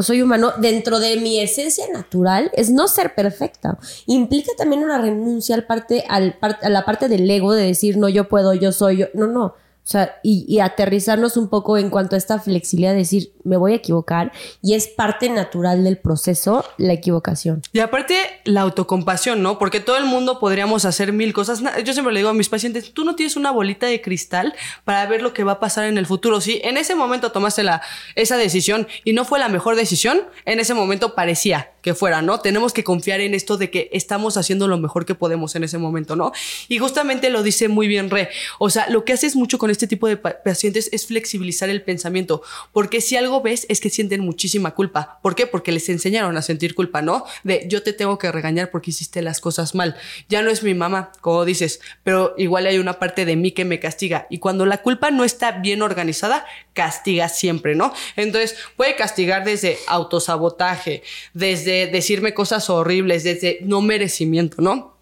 soy 0.00 0.22
humano, 0.22 0.52
dentro 0.58 1.00
de 1.00 1.16
mi 1.16 1.40
esencia 1.40 1.86
natural 1.92 2.52
es 2.54 2.70
no 2.70 2.86
ser 2.86 3.16
perfecta. 3.16 3.78
Implica 4.06 4.52
también 4.56 4.84
una 4.84 4.98
renuncia 4.98 5.56
al 5.56 5.66
parte, 5.66 6.04
al, 6.08 6.38
a 6.40 6.68
la 6.68 6.84
parte 6.84 7.08
del 7.08 7.28
ego 7.28 7.54
de 7.54 7.64
decir, 7.64 7.96
no, 7.96 8.08
yo 8.08 8.28
puedo, 8.28 8.54
yo 8.54 8.70
soy, 8.70 8.98
yo. 8.98 9.06
No, 9.12 9.26
no. 9.26 9.54
O 9.88 9.90
sea, 9.90 10.20
y, 10.22 10.58
aterrizarnos 10.58 11.38
un 11.38 11.48
poco 11.48 11.78
en 11.78 11.88
cuanto 11.88 12.14
a 12.14 12.18
esta 12.18 12.38
flexibilidad 12.38 12.90
de 12.90 12.98
decir, 12.98 13.32
me 13.42 13.56
voy 13.56 13.72
a 13.72 13.76
equivocar 13.76 14.32
y 14.60 14.74
es 14.74 14.86
parte 14.86 15.30
natural 15.30 15.82
del 15.82 15.96
proceso 15.96 16.62
la 16.76 16.92
equivocación. 16.92 17.62
Y 17.72 17.78
aparte, 17.78 18.16
la 18.44 18.60
autocompasión, 18.60 19.42
¿no? 19.42 19.58
Porque 19.58 19.80
todo 19.80 19.96
el 19.96 20.04
mundo 20.04 20.40
podríamos 20.40 20.84
hacer 20.84 21.14
mil 21.14 21.32
cosas. 21.32 21.62
Yo 21.86 21.94
siempre 21.94 22.12
le 22.12 22.20
digo 22.20 22.28
a 22.28 22.34
mis 22.34 22.50
pacientes, 22.50 22.92
tú 22.92 23.06
no 23.06 23.16
tienes 23.16 23.36
una 23.36 23.50
bolita 23.50 23.86
de 23.86 24.02
cristal 24.02 24.54
para 24.84 25.06
ver 25.06 25.22
lo 25.22 25.32
que 25.32 25.42
va 25.42 25.52
a 25.52 25.58
pasar 25.58 25.86
en 25.86 25.96
el 25.96 26.04
futuro. 26.04 26.42
Si 26.42 26.60
en 26.64 26.76
ese 26.76 26.94
momento 26.94 27.32
tomaste 27.32 27.62
la, 27.62 27.80
esa 28.14 28.36
decisión 28.36 28.88
y 29.04 29.14
no 29.14 29.24
fue 29.24 29.38
la 29.38 29.48
mejor 29.48 29.74
decisión, 29.74 30.20
en 30.44 30.60
ese 30.60 30.74
momento 30.74 31.14
parecía 31.14 31.72
que 31.80 31.94
fuera, 31.94 32.20
¿no? 32.20 32.40
Tenemos 32.40 32.74
que 32.74 32.84
confiar 32.84 33.22
en 33.22 33.32
esto 33.32 33.56
de 33.56 33.70
que 33.70 33.88
estamos 33.92 34.36
haciendo 34.36 34.68
lo 34.68 34.76
mejor 34.76 35.06
que 35.06 35.14
podemos 35.14 35.56
en 35.56 35.64
ese 35.64 35.78
momento, 35.78 36.14
¿no? 36.14 36.32
Y 36.68 36.76
justamente 36.76 37.30
lo 37.30 37.42
dice 37.42 37.68
muy 37.68 37.88
bien 37.88 38.10
Re. 38.10 38.28
O 38.58 38.68
sea, 38.68 38.90
lo 38.90 39.06
que 39.06 39.14
haces 39.14 39.34
mucho 39.34 39.56
con 39.56 39.70
este 39.78 39.86
tipo 39.86 40.08
de 40.08 40.16
pacientes 40.16 40.88
es 40.92 41.06
flexibilizar 41.06 41.70
el 41.70 41.82
pensamiento, 41.82 42.42
porque 42.72 43.00
si 43.00 43.16
algo 43.16 43.40
ves 43.42 43.64
es 43.68 43.80
que 43.80 43.90
sienten 43.90 44.20
muchísima 44.20 44.72
culpa. 44.72 45.20
¿Por 45.22 45.36
qué? 45.36 45.46
Porque 45.46 45.70
les 45.70 45.88
enseñaron 45.88 46.36
a 46.36 46.42
sentir 46.42 46.74
culpa, 46.74 47.00
¿no? 47.00 47.24
De 47.44 47.64
yo 47.68 47.84
te 47.84 47.92
tengo 47.92 48.18
que 48.18 48.32
regañar 48.32 48.72
porque 48.72 48.90
hiciste 48.90 49.22
las 49.22 49.40
cosas 49.40 49.76
mal. 49.76 49.96
Ya 50.28 50.42
no 50.42 50.50
es 50.50 50.64
mi 50.64 50.74
mamá, 50.74 51.12
como 51.20 51.44
dices, 51.44 51.80
pero 52.02 52.34
igual 52.36 52.66
hay 52.66 52.78
una 52.78 52.98
parte 52.98 53.24
de 53.24 53.36
mí 53.36 53.52
que 53.52 53.64
me 53.64 53.78
castiga. 53.78 54.26
Y 54.30 54.38
cuando 54.38 54.66
la 54.66 54.78
culpa 54.78 55.12
no 55.12 55.22
está 55.22 55.52
bien 55.52 55.80
organizada, 55.82 56.44
castiga 56.72 57.28
siempre, 57.28 57.76
¿no? 57.76 57.92
Entonces 58.16 58.56
puede 58.76 58.96
castigar 58.96 59.44
desde 59.44 59.78
autosabotaje, 59.86 61.04
desde 61.34 61.86
decirme 61.86 62.34
cosas 62.34 62.68
horribles, 62.68 63.22
desde 63.22 63.60
no 63.62 63.80
merecimiento, 63.80 64.60
¿no? 64.60 64.97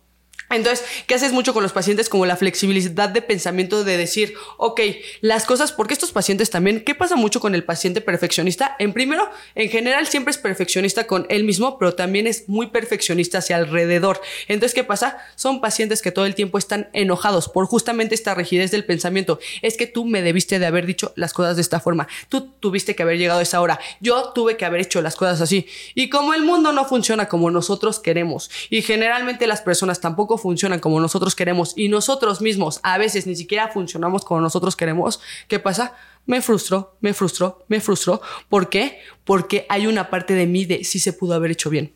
Entonces, 0.51 0.85
¿qué 1.07 1.15
haces 1.15 1.33
mucho 1.33 1.53
con 1.53 1.63
los 1.63 1.73
pacientes? 1.73 2.09
Como 2.09 2.27
la 2.27 2.37
flexibilidad 2.37 3.09
de 3.09 3.23
pensamiento 3.23 3.85
de 3.85 3.97
decir, 3.97 4.35
ok, 4.59 4.81
las 5.21 5.45
cosas, 5.45 5.73
porque 5.73 5.95
estos 5.95 6.13
pacientes 6.13 6.51
también, 6.51 6.85
¿qué 6.85 6.95
pasa 6.95 7.17
mucho 7.17 7.41
con 7.41 7.55
el 7.55 7.65
paciente 7.65 8.01
perfeccionista? 8.01 8.77
En 8.79 8.93
primero, 8.93 9.29
en 9.55 9.69
general 9.71 10.07
siempre 10.07 10.31
es 10.31 10.39
perfeccionista 10.39 11.07
con 11.07 11.27
él 11.31 11.45
mismo, 11.45 11.79
pero 11.79 11.95
también 11.95 12.27
es 12.27 12.49
muy 12.49 12.69
perfeccionista 12.69 13.39
hacia 13.39 13.57
alrededor. 13.57 14.21
Entonces, 14.49 14.75
¿qué 14.75 14.85
pasa? 14.85 15.19
Son 15.35 15.61
pacientes 15.61 16.01
que 16.01 16.13
todo 16.13 16.27
el 16.27 16.35
tiempo 16.35 16.59
están 16.59 16.91
enojados 16.93 17.49
por 17.49 17.67
justamente 17.67 18.15
esta 18.15 18.35
rigidez 18.35 18.71
del 18.71 18.85
pensamiento. 18.85 19.41
Es 19.63 19.77
que 19.77 19.87
tú 19.87 20.05
me 20.05 20.23
debiste 20.23 20.59
de 20.59 20.67
haber 20.67 20.87
dicho 20.87 21.13
las 21.17 21.33
cosas 21.33 21.57
de 21.57 21.63
esta 21.63 21.81
forma. 21.81 22.07
Tú 22.29 22.53
tuviste 22.61 22.95
que 22.95 23.03
haber 23.03 23.19
llegado 23.19 23.41
a 23.41 23.43
esa 23.43 23.61
hora. 23.61 23.81
Yo 24.01 24.31
tuve 24.35 24.57
que 24.57 24.65
haber 24.65 24.81
hecho 24.81 25.03
las 25.03 25.17
cosas 25.17 25.41
así. 25.41 25.67
Y 25.95 26.09
como 26.09 26.35
el 26.35 26.43
mundo 26.43 26.73
no 26.73 26.85
funciona 26.85 27.29
como 27.29 27.51
nosotros 27.51 27.99
queremos, 27.99 28.51
y 28.71 28.83
generalmente 28.83 29.47
las 29.47 29.63
personas 29.63 30.01
tampoco 30.01 30.36
funcionan 30.39 30.81
como 30.81 31.01
nosotros 31.01 31.35
queremos 31.35 31.73
y 31.77 31.89
nosotros 31.89 32.41
mismos 32.41 32.81
a 32.83 32.99
veces 32.99 33.27
ni 33.27 33.37
siquiera 33.37 33.69
funcionamos 33.69 34.25
como 34.25 34.41
nosotros 34.41 34.77
queremos, 34.77 35.21
¿qué 35.49 35.59
pasa? 35.59 35.95
Me 36.27 36.43
frustro, 36.43 36.97
me 37.01 37.15
frustro, 37.15 37.65
me 37.69 37.81
frustro. 37.81 38.21
¿Por 38.49 38.69
qué? 38.69 39.01
Porque 39.25 39.67
hay 39.69 39.87
una 39.87 40.11
parte 40.11 40.35
de 40.35 40.47
mí 40.47 40.65
de 40.65 40.85
sí 40.85 40.99
se 40.99 41.13
pudo 41.13 41.35
haber 41.35 41.53
hecho 41.53 41.71
bien, 41.71 41.95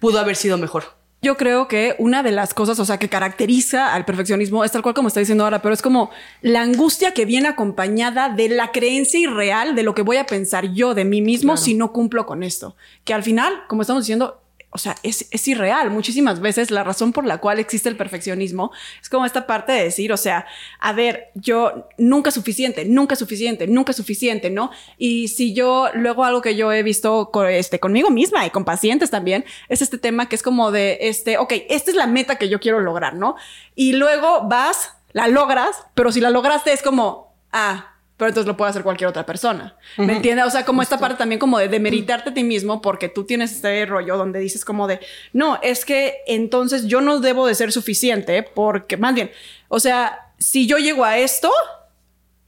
pudo 0.00 0.18
haber 0.18 0.36
sido 0.36 0.58
mejor. 0.58 1.00
Yo 1.22 1.36
creo 1.36 1.68
que 1.68 1.96
una 1.98 2.22
de 2.22 2.32
las 2.32 2.54
cosas, 2.54 2.78
o 2.78 2.84
sea, 2.86 2.98
que 2.98 3.10
caracteriza 3.10 3.92
al 3.92 4.06
perfeccionismo 4.06 4.64
es 4.64 4.72
tal 4.72 4.80
cual 4.80 4.94
como 4.94 5.08
está 5.08 5.20
diciendo 5.20 5.44
ahora, 5.44 5.60
pero 5.60 5.74
es 5.74 5.82
como 5.82 6.10
la 6.40 6.62
angustia 6.62 7.12
que 7.12 7.26
viene 7.26 7.48
acompañada 7.48 8.30
de 8.30 8.48
la 8.48 8.72
creencia 8.72 9.20
irreal 9.20 9.74
de 9.74 9.82
lo 9.82 9.94
que 9.94 10.00
voy 10.00 10.16
a 10.16 10.24
pensar 10.24 10.72
yo 10.72 10.94
de 10.94 11.04
mí 11.04 11.20
mismo 11.20 11.58
si 11.58 11.74
no 11.74 11.92
cumplo 11.92 12.24
con 12.24 12.42
esto. 12.42 12.74
Que 13.04 13.12
al 13.12 13.22
final, 13.22 13.64
como 13.68 13.82
estamos 13.82 14.04
diciendo, 14.04 14.39
o 14.72 14.78
sea, 14.78 14.94
es, 15.02 15.26
es, 15.30 15.48
irreal. 15.48 15.90
Muchísimas 15.90 16.40
veces 16.40 16.70
la 16.70 16.84
razón 16.84 17.12
por 17.12 17.26
la 17.26 17.38
cual 17.38 17.58
existe 17.58 17.88
el 17.88 17.96
perfeccionismo 17.96 18.70
es 19.02 19.08
como 19.08 19.26
esta 19.26 19.46
parte 19.46 19.72
de 19.72 19.82
decir, 19.82 20.12
o 20.12 20.16
sea, 20.16 20.46
a 20.78 20.92
ver, 20.92 21.30
yo 21.34 21.88
nunca 21.98 22.30
suficiente, 22.30 22.84
nunca 22.84 23.16
suficiente, 23.16 23.66
nunca 23.66 23.92
suficiente, 23.92 24.48
¿no? 24.48 24.70
Y 24.96 25.28
si 25.28 25.54
yo, 25.54 25.88
luego 25.94 26.24
algo 26.24 26.40
que 26.40 26.54
yo 26.54 26.72
he 26.72 26.84
visto 26.84 27.30
con, 27.32 27.48
este, 27.48 27.80
conmigo 27.80 28.10
misma 28.10 28.46
y 28.46 28.50
con 28.50 28.64
pacientes 28.64 29.10
también, 29.10 29.44
es 29.68 29.82
este 29.82 29.98
tema 29.98 30.28
que 30.28 30.36
es 30.36 30.42
como 30.42 30.70
de, 30.70 30.98
este, 31.00 31.38
ok, 31.38 31.52
esta 31.68 31.90
es 31.90 31.96
la 31.96 32.06
meta 32.06 32.36
que 32.36 32.48
yo 32.48 32.60
quiero 32.60 32.80
lograr, 32.80 33.14
¿no? 33.14 33.34
Y 33.74 33.94
luego 33.94 34.46
vas, 34.48 34.94
la 35.12 35.26
logras, 35.26 35.84
pero 35.94 36.12
si 36.12 36.20
la 36.20 36.30
lograste 36.30 36.72
es 36.72 36.82
como, 36.82 37.34
ah, 37.52 37.96
pero 38.20 38.28
entonces 38.28 38.46
lo 38.46 38.54
puede 38.54 38.68
hacer 38.68 38.82
cualquier 38.82 39.08
otra 39.08 39.24
persona. 39.24 39.74
¿Me 39.96 40.12
entiendes? 40.12 40.44
O 40.44 40.50
sea, 40.50 40.66
como 40.66 40.82
esta 40.82 40.98
parte 40.98 41.16
también 41.16 41.38
como 41.38 41.58
de 41.58 41.68
demeritarte 41.68 42.28
a 42.28 42.34
ti 42.34 42.44
mismo 42.44 42.82
porque 42.82 43.08
tú 43.08 43.24
tienes 43.24 43.50
este 43.50 43.86
rollo 43.86 44.18
donde 44.18 44.40
dices 44.40 44.62
como 44.62 44.86
de, 44.86 45.00
no, 45.32 45.58
es 45.62 45.86
que 45.86 46.18
entonces 46.26 46.86
yo 46.86 47.00
no 47.00 47.20
debo 47.20 47.46
de 47.46 47.54
ser 47.54 47.72
suficiente 47.72 48.42
porque, 48.42 48.98
más 48.98 49.14
bien, 49.14 49.30
o 49.68 49.80
sea, 49.80 50.32
si 50.38 50.66
yo 50.66 50.76
llego 50.76 51.02
a 51.02 51.16
esto, 51.16 51.50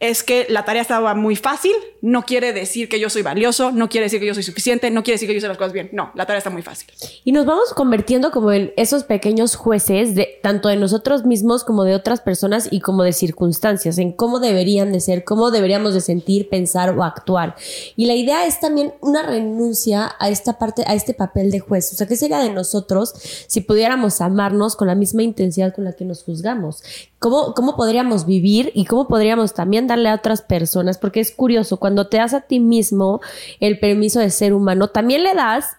es 0.03 0.25
que 0.25 0.47
la 0.49 0.65
tarea 0.65 0.83
estaba 0.83 1.15
muy 1.15 1.37
fácil, 1.37 1.71
no 2.01 2.25
quiere 2.25 2.53
decir 2.53 2.89
que 2.89 2.99
yo 2.99 3.09
soy 3.09 3.23
valioso, 3.23 3.71
no 3.71 3.89
quiere 3.89 4.07
decir 4.07 4.19
que 4.19 4.27
yo 4.27 4.35
soy 4.35 4.43
suficiente, 4.43 4.91
no 4.91 5.05
quiere 5.05 5.15
decir 5.15 5.29
que 5.29 5.35
yo 5.35 5.39
hice 5.39 5.47
las 5.47 5.57
cosas 5.57 5.73
bien. 5.73 5.91
No, 5.93 6.11
la 6.17 6.27
tarea 6.27 6.39
está 6.39 6.51
muy 6.51 6.63
fácil. 6.63 6.89
Y 7.23 7.31
nos 7.31 7.47
vamos 7.47 7.73
convirtiendo 7.73 8.33
como 8.33 8.51
en 8.51 8.73
esos 8.77 9.05
pequeños 9.05 9.55
jueces 9.55 10.17
de 10.17 10.41
tanto 10.43 10.69
de 10.69 10.75
nosotros 10.75 11.25
mismos 11.25 11.63
como 11.63 11.85
de 11.85 11.95
otras 11.95 12.21
personas 12.21 12.67
y 12.69 12.81
como 12.81 13.05
de 13.05 13.13
circunstancias, 13.13 13.97
en 13.99 14.11
cómo 14.11 14.41
deberían 14.41 14.91
de 14.91 14.99
ser, 14.99 15.23
cómo 15.23 15.53
deberíamos 15.53 15.95
de 15.95 16.01
sentir, 16.01 16.49
pensar 16.49 16.99
o 16.99 17.05
actuar. 17.05 17.55
Y 17.95 18.07
la 18.07 18.17
idea 18.17 18.45
es 18.45 18.59
también 18.59 18.95
una 19.03 19.23
renuncia 19.23 20.17
a 20.19 20.31
esta 20.31 20.59
parte, 20.59 20.83
a 20.85 20.95
este 20.95 21.15
papel 21.15 21.53
de 21.53 21.61
juez. 21.61 21.93
O 21.93 21.95
sea, 21.95 22.09
¿qué 22.09 22.17
sería 22.17 22.41
de 22.41 22.51
nosotros 22.51 23.15
si 23.47 23.61
pudiéramos 23.61 24.21
amarnos 24.21 24.75
con 24.75 24.89
la 24.89 24.97
misma 24.97 25.23
intensidad 25.23 25.73
con 25.73 25.85
la 25.85 25.93
que 25.93 26.05
nos 26.05 26.25
juzgamos? 26.25 26.83
¿Cómo, 27.23 27.55
cómo 27.55 27.77
podríamos 27.77 28.27
vivir 28.27 28.73
y 28.75 28.85
cómo 28.85 29.07
podríamos 29.07 29.55
también 29.55 29.87
darle 29.87 30.09
a 30.09 30.17
otras 30.17 30.43
personas? 30.43 30.99
Porque 30.99 31.21
es 31.21 31.31
curioso, 31.31 31.77
cuando 31.77 32.09
te 32.09 32.17
das 32.17 32.35
a 32.35 32.41
ti 32.41 32.59
mismo 32.59 33.21
el 33.61 33.79
permiso 33.79 34.19
de 34.19 34.29
ser 34.29 34.53
humano, 34.53 34.89
también 34.89 35.23
le 35.23 35.33
das 35.33 35.77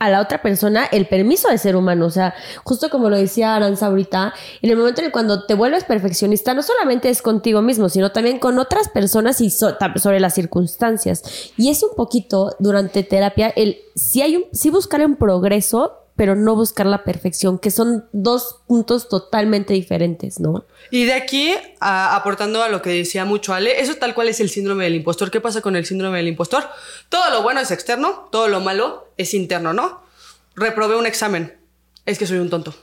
a 0.00 0.10
la 0.10 0.20
otra 0.20 0.42
persona 0.42 0.86
el 0.86 1.06
permiso 1.06 1.48
de 1.48 1.58
ser 1.58 1.76
humano. 1.76 2.06
O 2.06 2.10
sea, 2.10 2.34
justo 2.64 2.90
como 2.90 3.08
lo 3.08 3.16
decía 3.16 3.54
Aranza 3.54 3.86
ahorita, 3.86 4.34
en 4.60 4.70
el 4.70 4.76
momento 4.76 5.00
en 5.00 5.06
el 5.06 5.12
cuando 5.12 5.46
te 5.46 5.54
vuelves 5.54 5.84
perfeccionista, 5.84 6.52
no 6.52 6.62
solamente 6.62 7.08
es 7.10 7.22
contigo 7.22 7.62
mismo, 7.62 7.88
sino 7.88 8.12
también 8.12 8.38
con 8.38 8.58
otras 8.58 8.88
personas 8.88 9.40
y 9.40 9.50
sobre 9.50 10.20
las 10.20 10.34
circunstancias. 10.34 11.52
Y 11.56 11.70
es 11.70 11.82
un 11.82 11.94
poquito 11.94 12.56
durante 12.58 13.02
terapia 13.02 13.48
el 13.48 13.78
si 13.94 14.22
hay 14.22 14.36
un, 14.36 14.44
si 14.52 14.70
buscar 14.70 15.04
un 15.04 15.16
progreso 15.16 15.99
pero 16.20 16.36
no 16.36 16.54
buscar 16.54 16.84
la 16.84 17.02
perfección, 17.02 17.58
que 17.58 17.70
son 17.70 18.04
dos 18.12 18.60
puntos 18.66 19.08
totalmente 19.08 19.72
diferentes, 19.72 20.38
¿no? 20.38 20.66
Y 20.90 21.06
de 21.06 21.14
aquí, 21.14 21.54
aportando 21.80 22.62
a 22.62 22.68
lo 22.68 22.82
que 22.82 22.90
decía 22.90 23.24
mucho 23.24 23.54
Ale, 23.54 23.80
eso 23.80 23.94
tal 23.94 24.12
cual 24.12 24.28
es 24.28 24.38
el 24.38 24.50
síndrome 24.50 24.84
del 24.84 24.96
impostor. 24.96 25.30
¿Qué 25.30 25.40
pasa 25.40 25.62
con 25.62 25.76
el 25.76 25.86
síndrome 25.86 26.18
del 26.18 26.28
impostor? 26.28 26.64
Todo 27.08 27.30
lo 27.30 27.42
bueno 27.42 27.60
es 27.60 27.70
externo, 27.70 28.28
todo 28.30 28.48
lo 28.48 28.60
malo 28.60 29.08
es 29.16 29.32
interno, 29.32 29.72
¿no? 29.72 30.02
Reprobé 30.56 30.96
un 30.96 31.06
examen, 31.06 31.56
es 32.04 32.18
que 32.18 32.26
soy 32.26 32.36
un 32.36 32.50
tonto. 32.50 32.74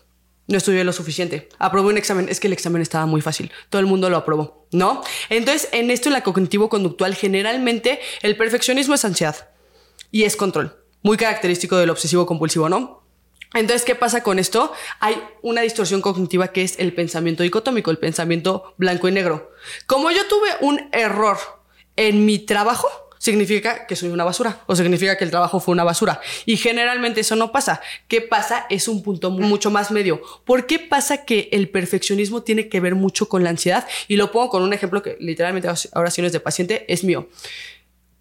No 0.48 0.58
estudié 0.58 0.84
lo 0.84 0.91
suficiente. 0.91 1.48
Aprobé 1.60 1.89
un 1.89 1.98
examen, 2.00 2.29
es 2.29 2.39
que 2.39 2.48
el 2.48 2.53
examen 2.53 2.82
estaba 2.82 3.06
muy 3.06 3.22
fácil. 3.22 3.51
Todo 3.70 3.79
el 3.79 3.86
mundo 3.86 4.10
lo 4.10 4.17
aprobó, 4.17 4.65
¿no? 4.72 5.03
Entonces, 5.29 5.70
en 5.74 5.91
esto, 5.91 6.10
en 6.10 6.13
la 6.13 6.24
cognitivo-conductual, 6.24 7.13
generalmente 7.13 8.00
el 8.24 8.36
perfeccionismo 8.36 8.96
es 8.96 9.06
ansiedad 9.06 9.50
y 10.10 10.24
es 10.24 10.36
control. 10.36 10.75
Muy 11.03 11.17
característico 11.17 11.77
del 11.77 11.91
obsesivo-compulsivo, 11.91 12.67
¿no? 12.67 13.06
Entonces, 13.54 13.86
¿qué 13.86 13.96
pasa 13.96 14.24
con 14.24 14.39
esto? 14.39 14.74
Hay 15.00 15.22
una 15.42 15.62
distorsión 15.62 16.01
cognitiva 16.01 16.50
que 16.50 16.63
es 16.63 16.77
el 16.80 16.94
pensamiento 16.94 17.44
dicotómico, 17.44 17.92
el 17.92 17.98
pensamiento 17.98 18.74
blanco 18.77 19.08
y 19.08 19.12
negro. 19.12 19.51
Como 19.86 20.12
yo 20.12 20.27
tuve 20.27 20.50
un 20.62 20.89
error 20.92 21.38
en 21.96 22.25
mi 22.25 22.39
trabajo, 22.39 22.88
significa 23.20 23.88
que 23.88 23.96
soy 23.96 24.10
una 24.10 24.24
basura 24.24 24.62
o 24.68 24.75
significa 24.75 25.18
que 25.18 25.24
el 25.24 25.32
trabajo 25.32 25.60
fue 25.60 25.74
una 25.74 25.84
basura. 25.84 26.22
Y 26.46 26.58
generalmente 26.58 27.22
eso 27.22 27.36
no 27.36 27.51
pasa. 27.51 27.82
¿Qué 28.08 28.22
pasa? 28.22 28.66
Es 28.70 28.88
un 28.88 29.04
punto 29.04 29.32
mucho 29.32 29.72
más 29.72 29.92
medio. 29.92 30.22
¿Por 30.46 30.66
qué 30.66 30.80
pasa 30.80 31.25
que 31.25 31.50
el 31.51 31.70
perfeccionismo 31.70 32.44
tiene 32.44 32.70
que 32.70 32.80
ver 32.80 32.96
mucho 32.96 33.27
con 33.27 33.44
la 33.44 33.50
ansiedad? 33.50 33.88
Y 34.08 34.18
lo 34.18 34.32
pongo 34.32 34.50
con 34.50 34.63
un 34.63 34.74
ejemplo 34.74 35.01
que 35.01 35.18
literalmente 35.20 35.70
oraciones 35.94 36.32
de 36.32 36.39
paciente 36.39 36.86
es 36.88 37.04
mío. 37.04 37.27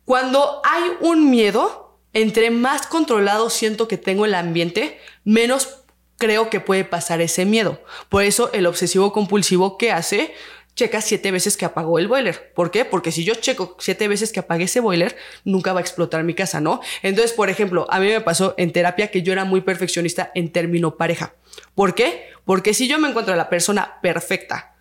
Cuando 0.05 0.61
hay 0.65 0.83
un 1.01 1.31
miedo, 1.31 1.86
entre 2.17 2.51
más 2.51 2.87
controlado 2.87 3.51
siento 3.51 3.89
que 3.89 3.99
tengo 3.99 4.25
el 4.25 4.35
ambiente, 4.35 4.99
menos 5.25 5.83
creo 6.17 6.49
que 6.49 6.61
puede 6.61 6.83
pasar 6.83 7.21
ese 7.21 7.45
miedo. 7.45 7.83
Por 8.09 8.23
eso 8.23 8.51
el 8.55 8.65
obsesivo 8.65 9.13
compulsivo 9.13 9.77
que 9.77 9.93
hace, 9.93 10.33
checa 10.75 11.03
siete 11.03 11.31
veces 11.31 11.59
que 11.59 11.67
apagó 11.67 11.99
el 11.99 12.09
boiler. 12.09 12.55
¿Por 12.55 12.71
qué? 12.71 12.87
Porque 12.87 13.13
si 13.13 13.23
yo 13.23 13.35
checo 13.35 13.77
siete 13.79 14.09
veces 14.09 14.33
que 14.33 14.41
apagué 14.41 14.65
ese 14.65 14.81
boiler, 14.81 15.15
nunca 15.45 15.75
va 15.75 15.81
a 15.81 15.83
explotar 15.83 16.25
mi 16.25 16.33
casa, 16.33 16.59
¿no? 16.59 16.81
Entonces, 17.03 17.35
por 17.35 17.51
ejemplo, 17.51 17.87
a 17.91 18.01
mí 18.01 18.07
me 18.07 18.23
pasó 18.23 18.55
en 18.57 18.73
terapia 18.73 19.11
que 19.11 19.21
yo 19.21 19.35
era 19.35 19.45
muy 19.45 19.61
perfeccionista 19.61 20.31
en 20.35 20.51
término 20.51 20.97
pareja. 20.97 21.35
¿Por 21.75 21.95
qué? 21.95 22.31
Porque 22.47 22.73
si 22.73 22.89
yo 22.89 22.99
me 22.99 23.11
encuentro 23.11 23.35
a 23.35 23.37
la 23.37 23.51
persona 23.51 23.99
perfecta, 24.01 24.76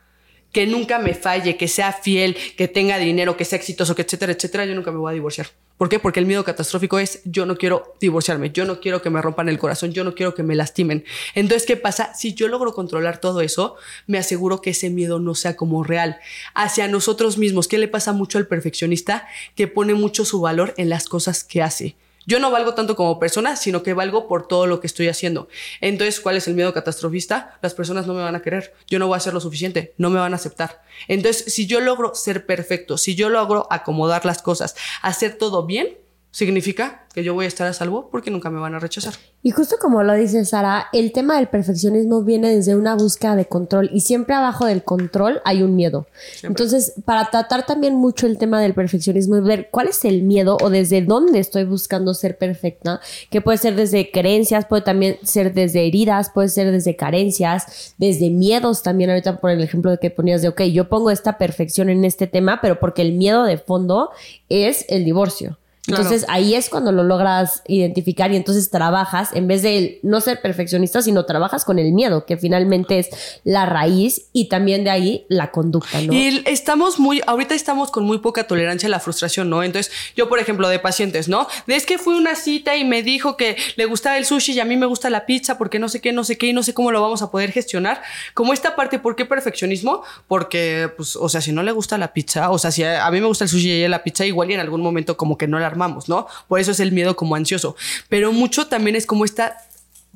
que 0.55 0.65
nunca 0.65 0.99
me 0.99 1.13
falle, 1.13 1.57
que 1.57 1.67
sea 1.67 1.91
fiel, 1.91 2.37
que 2.55 2.69
tenga 2.69 2.97
dinero, 2.97 3.35
que 3.35 3.43
sea 3.43 3.59
exitoso, 3.59 3.93
que 3.93 4.03
etcétera, 4.03 4.31
etcétera, 4.31 4.65
yo 4.65 4.73
nunca 4.73 4.89
me 4.89 4.99
voy 4.99 5.11
a 5.11 5.13
divorciar. 5.13 5.47
¿Por 5.77 5.89
qué? 5.89 5.99
Porque 5.99 6.21
el 6.21 6.25
miedo 6.25 6.45
catastrófico 6.45 6.97
es 6.97 7.19
yo 7.25 7.45
no 7.45 7.57
quiero 7.57 7.97
divorciarme, 7.99 8.51
yo 8.51 8.63
no 8.63 8.79
quiero 8.79 9.01
que 9.01 9.09
me 9.09 9.21
rompan 9.21 9.49
el 9.49 9.59
corazón, 9.59 9.91
yo 9.91 10.05
no 10.05 10.15
quiero 10.15 10.33
que 10.33 10.43
me 10.43 10.55
lastimen. 10.55 11.03
Entonces, 11.33 11.67
¿qué 11.67 11.75
pasa? 11.75 12.13
Si 12.15 12.35
yo 12.35 12.47
logro 12.47 12.73
controlar 12.73 13.19
todo 13.19 13.41
eso, 13.41 13.75
me 14.07 14.17
aseguro 14.17 14.61
que 14.61 14.69
ese 14.69 14.89
miedo 14.89 15.19
no 15.19 15.35
sea 15.35 15.57
como 15.57 15.83
real. 15.83 16.21
Hacia 16.53 16.87
nosotros 16.87 17.37
mismos, 17.37 17.67
¿qué 17.67 17.77
le 17.77 17.89
pasa 17.89 18.13
mucho 18.13 18.37
al 18.37 18.47
perfeccionista? 18.47 19.27
Que 19.55 19.67
pone 19.67 19.93
mucho 19.93 20.23
su 20.23 20.39
valor 20.39 20.73
en 20.77 20.87
las 20.87 21.09
cosas 21.09 21.43
que 21.43 21.63
hace. 21.63 21.97
Yo 22.25 22.39
no 22.39 22.51
valgo 22.51 22.73
tanto 22.73 22.95
como 22.95 23.19
persona, 23.19 23.55
sino 23.55 23.83
que 23.83 23.93
valgo 23.93 24.27
por 24.27 24.47
todo 24.47 24.67
lo 24.67 24.79
que 24.79 24.87
estoy 24.87 25.07
haciendo. 25.07 25.47
Entonces, 25.81 26.19
¿cuál 26.19 26.37
es 26.37 26.47
el 26.47 26.55
miedo 26.55 26.73
catastrofista? 26.73 27.57
Las 27.61 27.73
personas 27.73 28.07
no 28.07 28.13
me 28.13 28.21
van 28.21 28.35
a 28.35 28.41
querer. 28.41 28.73
Yo 28.87 28.99
no 28.99 29.07
voy 29.07 29.15
a 29.15 29.17
hacer 29.17 29.33
lo 29.33 29.39
suficiente. 29.39 29.93
No 29.97 30.09
me 30.09 30.19
van 30.19 30.33
a 30.33 30.37
aceptar. 30.37 30.83
Entonces, 31.07 31.53
si 31.53 31.67
yo 31.67 31.79
logro 31.81 32.15
ser 32.15 32.45
perfecto, 32.45 32.97
si 32.97 33.15
yo 33.15 33.29
logro 33.29 33.67
acomodar 33.69 34.25
las 34.25 34.41
cosas, 34.41 34.75
hacer 35.01 35.37
todo 35.37 35.65
bien, 35.65 35.97
significa 36.35 37.05
que 37.13 37.23
yo 37.23 37.33
voy 37.33 37.45
a 37.45 37.47
estar 37.47 37.65
a 37.65 37.71
salvo 37.71 38.09
porque 38.11 38.29
nunca 38.29 38.49
me 38.49 38.59
van 38.59 38.75
a 38.75 38.79
rechazar. 38.79 39.13
Y 39.41 39.51
justo 39.51 39.77
como 39.79 40.03
lo 40.03 40.13
dice 40.15 40.43
Sara, 40.43 40.87
el 40.91 41.13
tema 41.13 41.37
del 41.37 41.47
perfeccionismo 41.47 42.23
viene 42.23 42.53
desde 42.53 42.75
una 42.75 42.93
búsqueda 42.93 43.37
de 43.37 43.45
control 43.45 43.89
y 43.93 44.01
siempre 44.01 44.35
abajo 44.35 44.65
del 44.65 44.83
control 44.83 45.39
hay 45.45 45.63
un 45.63 45.77
miedo. 45.77 46.07
Entonces, 46.43 46.93
para 47.05 47.29
tratar 47.29 47.65
también 47.65 47.95
mucho 47.95 48.27
el 48.27 48.37
tema 48.37 48.59
del 48.59 48.73
perfeccionismo 48.73 49.37
y 49.37 49.39
ver 49.39 49.69
cuál 49.71 49.87
es 49.87 50.03
el 50.03 50.23
miedo 50.23 50.57
o 50.61 50.69
desde 50.69 51.01
dónde 51.01 51.39
estoy 51.39 51.63
buscando 51.63 52.13
ser 52.13 52.37
perfecta, 52.37 52.99
que 53.29 53.39
puede 53.39 53.57
ser 53.57 53.77
desde 53.77 54.11
creencias, 54.11 54.65
puede 54.65 54.81
también 54.81 55.17
ser 55.23 55.53
desde 55.53 55.87
heridas, 55.87 56.31
puede 56.31 56.49
ser 56.49 56.69
desde 56.69 56.97
carencias, 56.97 57.93
desde 57.97 58.29
miedos 58.29 58.83
también. 58.83 59.09
Ahorita 59.09 59.39
por 59.39 59.51
el 59.51 59.61
ejemplo 59.61 59.89
de 59.89 59.99
que 59.99 60.09
ponías 60.09 60.41
de, 60.41 60.49
ok, 60.49 60.63
yo 60.63 60.89
pongo 60.89 61.11
esta 61.11 61.37
perfección 61.37 61.89
en 61.89 62.03
este 62.03 62.27
tema, 62.27 62.59
pero 62.61 62.77
porque 62.77 63.03
el 63.03 63.13
miedo 63.13 63.45
de 63.45 63.57
fondo 63.57 64.09
es 64.49 64.85
el 64.89 65.05
divorcio. 65.05 65.57
Entonces 65.87 66.25
ahí 66.29 66.55
es 66.55 66.69
cuando 66.69 66.91
lo 66.91 67.03
logras 67.03 67.61
identificar 67.67 68.31
y 68.31 68.35
entonces 68.35 68.69
trabajas, 68.69 69.29
en 69.33 69.47
vez 69.47 69.61
de 69.61 69.99
no 70.03 70.21
ser 70.21 70.41
perfeccionista, 70.41 71.01
sino 71.01 71.25
trabajas 71.25 71.65
con 71.65 71.79
el 71.79 71.91
miedo, 71.91 72.25
que 72.25 72.37
finalmente 72.37 72.99
es 72.99 73.09
la 73.43 73.65
raíz 73.65 74.23
y 74.33 74.49
también 74.49 74.83
de 74.83 74.89
ahí 74.89 75.25
la 75.29 75.51
conducta, 75.51 76.01
¿no? 76.01 76.13
Y 76.13 76.43
estamos 76.45 76.99
muy, 76.99 77.21
ahorita 77.27 77.53
estamos 77.53 77.91
con 77.91 78.03
muy 78.03 78.19
poca 78.19 78.47
tolerancia 78.47 78.87
a 78.87 78.89
la 78.89 78.99
frustración, 78.99 79.49
¿no? 79.49 79.63
Entonces 79.63 79.91
yo, 80.15 80.29
por 80.29 80.39
ejemplo, 80.39 80.67
de 80.67 80.79
pacientes, 80.79 81.27
¿no? 81.27 81.47
De 81.67 81.75
es 81.75 81.85
que 81.85 81.97
fui 81.97 82.15
a 82.15 82.17
una 82.17 82.35
cita 82.35 82.75
y 82.75 82.83
me 82.83 83.03
dijo 83.03 83.37
que 83.37 83.57
le 83.75 83.85
gustaba 83.85 84.17
el 84.17 84.25
sushi 84.25 84.53
y 84.53 84.59
a 84.59 84.65
mí 84.65 84.77
me 84.77 84.85
gusta 84.85 85.09
la 85.09 85.25
pizza 85.25 85.57
porque 85.57 85.79
no 85.79 85.89
sé 85.89 86.01
qué, 86.01 86.11
no 86.11 86.23
sé 86.23 86.37
qué 86.37 86.47
y 86.47 86.53
no 86.53 86.63
sé 86.63 86.73
cómo 86.73 86.91
lo 86.91 87.01
vamos 87.01 87.21
a 87.21 87.29
poder 87.29 87.51
gestionar. 87.51 88.01
Como 88.33 88.53
esta 88.53 88.75
parte, 88.75 88.99
¿por 88.99 89.15
qué 89.15 89.25
perfeccionismo? 89.25 90.03
Porque, 90.27 90.89
pues, 90.95 91.15
o 91.15 91.29
sea, 91.29 91.41
si 91.41 91.51
no 91.51 91.63
le 91.63 91.71
gusta 91.71 91.97
la 91.97 92.13
pizza, 92.13 92.49
o 92.49 92.57
sea, 92.57 92.71
si 92.71 92.83
a, 92.83 93.09
mí 93.11 93.19
me 93.19 93.27
gusta 93.27 93.43
el 93.43 93.49
sushi 93.49 93.67
y 93.67 93.71
a 93.71 93.75
ella 93.75 93.89
la 93.89 94.03
pizza, 94.03 94.25
igual 94.25 94.49
y 94.51 94.53
en 94.53 94.59
algún 94.59 94.81
momento 94.81 95.17
como 95.17 95.37
que 95.37 95.47
no 95.47 95.59
la 95.59 95.67
¿no? 95.75 96.27
Por 96.47 96.59
eso 96.59 96.71
es 96.71 96.79
el 96.79 96.91
miedo 96.91 97.15
como 97.15 97.35
ansioso. 97.35 97.75
Pero 98.09 98.31
mucho 98.31 98.67
también 98.67 98.95
es 98.95 99.05
como 99.05 99.25
esta 99.25 99.57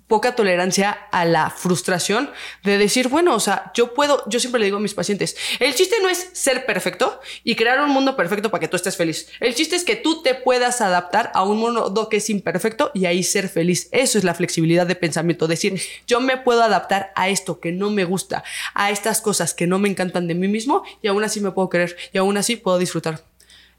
poca 0.09 0.35
tolerancia 0.35 0.97
a 1.11 1.23
la 1.23 1.51
frustración 1.51 2.31
de 2.63 2.79
decir, 2.79 3.07
bueno, 3.07 3.35
o 3.35 3.39
sea, 3.39 3.71
yo 3.75 3.93
puedo, 3.93 4.23
yo 4.27 4.39
siempre 4.39 4.59
le 4.59 4.65
digo 4.65 4.77
a 4.77 4.81
mis 4.81 4.95
pacientes, 4.95 5.37
el 5.59 5.75
chiste 5.75 5.97
no 6.01 6.09
es 6.09 6.31
ser 6.33 6.65
perfecto 6.65 7.21
y 7.43 7.55
crear 7.55 7.79
un 7.79 7.91
mundo 7.91 8.17
perfecto 8.17 8.49
para 8.49 8.59
que 8.59 8.67
tú 8.67 8.75
estés 8.75 8.97
feliz. 8.97 9.29
El 9.39 9.53
chiste 9.53 9.75
es 9.75 9.83
que 9.83 9.95
tú 9.95 10.23
te 10.23 10.33
puedas 10.33 10.81
adaptar 10.81 11.31
a 11.35 11.43
un 11.43 11.59
mundo 11.59 12.09
que 12.09 12.17
es 12.17 12.29
imperfecto 12.31 12.89
y 12.95 13.05
ahí 13.05 13.21
ser 13.21 13.47
feliz. 13.49 13.87
Eso 13.91 14.17
es 14.17 14.23
la 14.23 14.33
flexibilidad 14.33 14.87
de 14.87 14.95
pensamiento, 14.95 15.47
decir, 15.47 15.79
yo 16.07 16.19
me 16.19 16.37
puedo 16.37 16.63
adaptar 16.63 17.13
a 17.15 17.29
esto 17.29 17.59
que 17.59 17.71
no 17.71 17.91
me 17.91 18.03
gusta, 18.03 18.43
a 18.73 18.89
estas 18.89 19.21
cosas 19.21 19.53
que 19.53 19.67
no 19.67 19.77
me 19.77 19.89
encantan 19.89 20.27
de 20.27 20.33
mí 20.33 20.47
mismo 20.47 20.83
y 21.03 21.07
aún 21.07 21.23
así 21.23 21.39
me 21.39 21.51
puedo 21.51 21.69
querer 21.69 21.95
y 22.11 22.17
aún 22.17 22.35
así 22.35 22.55
puedo 22.55 22.79
disfrutar. 22.79 23.28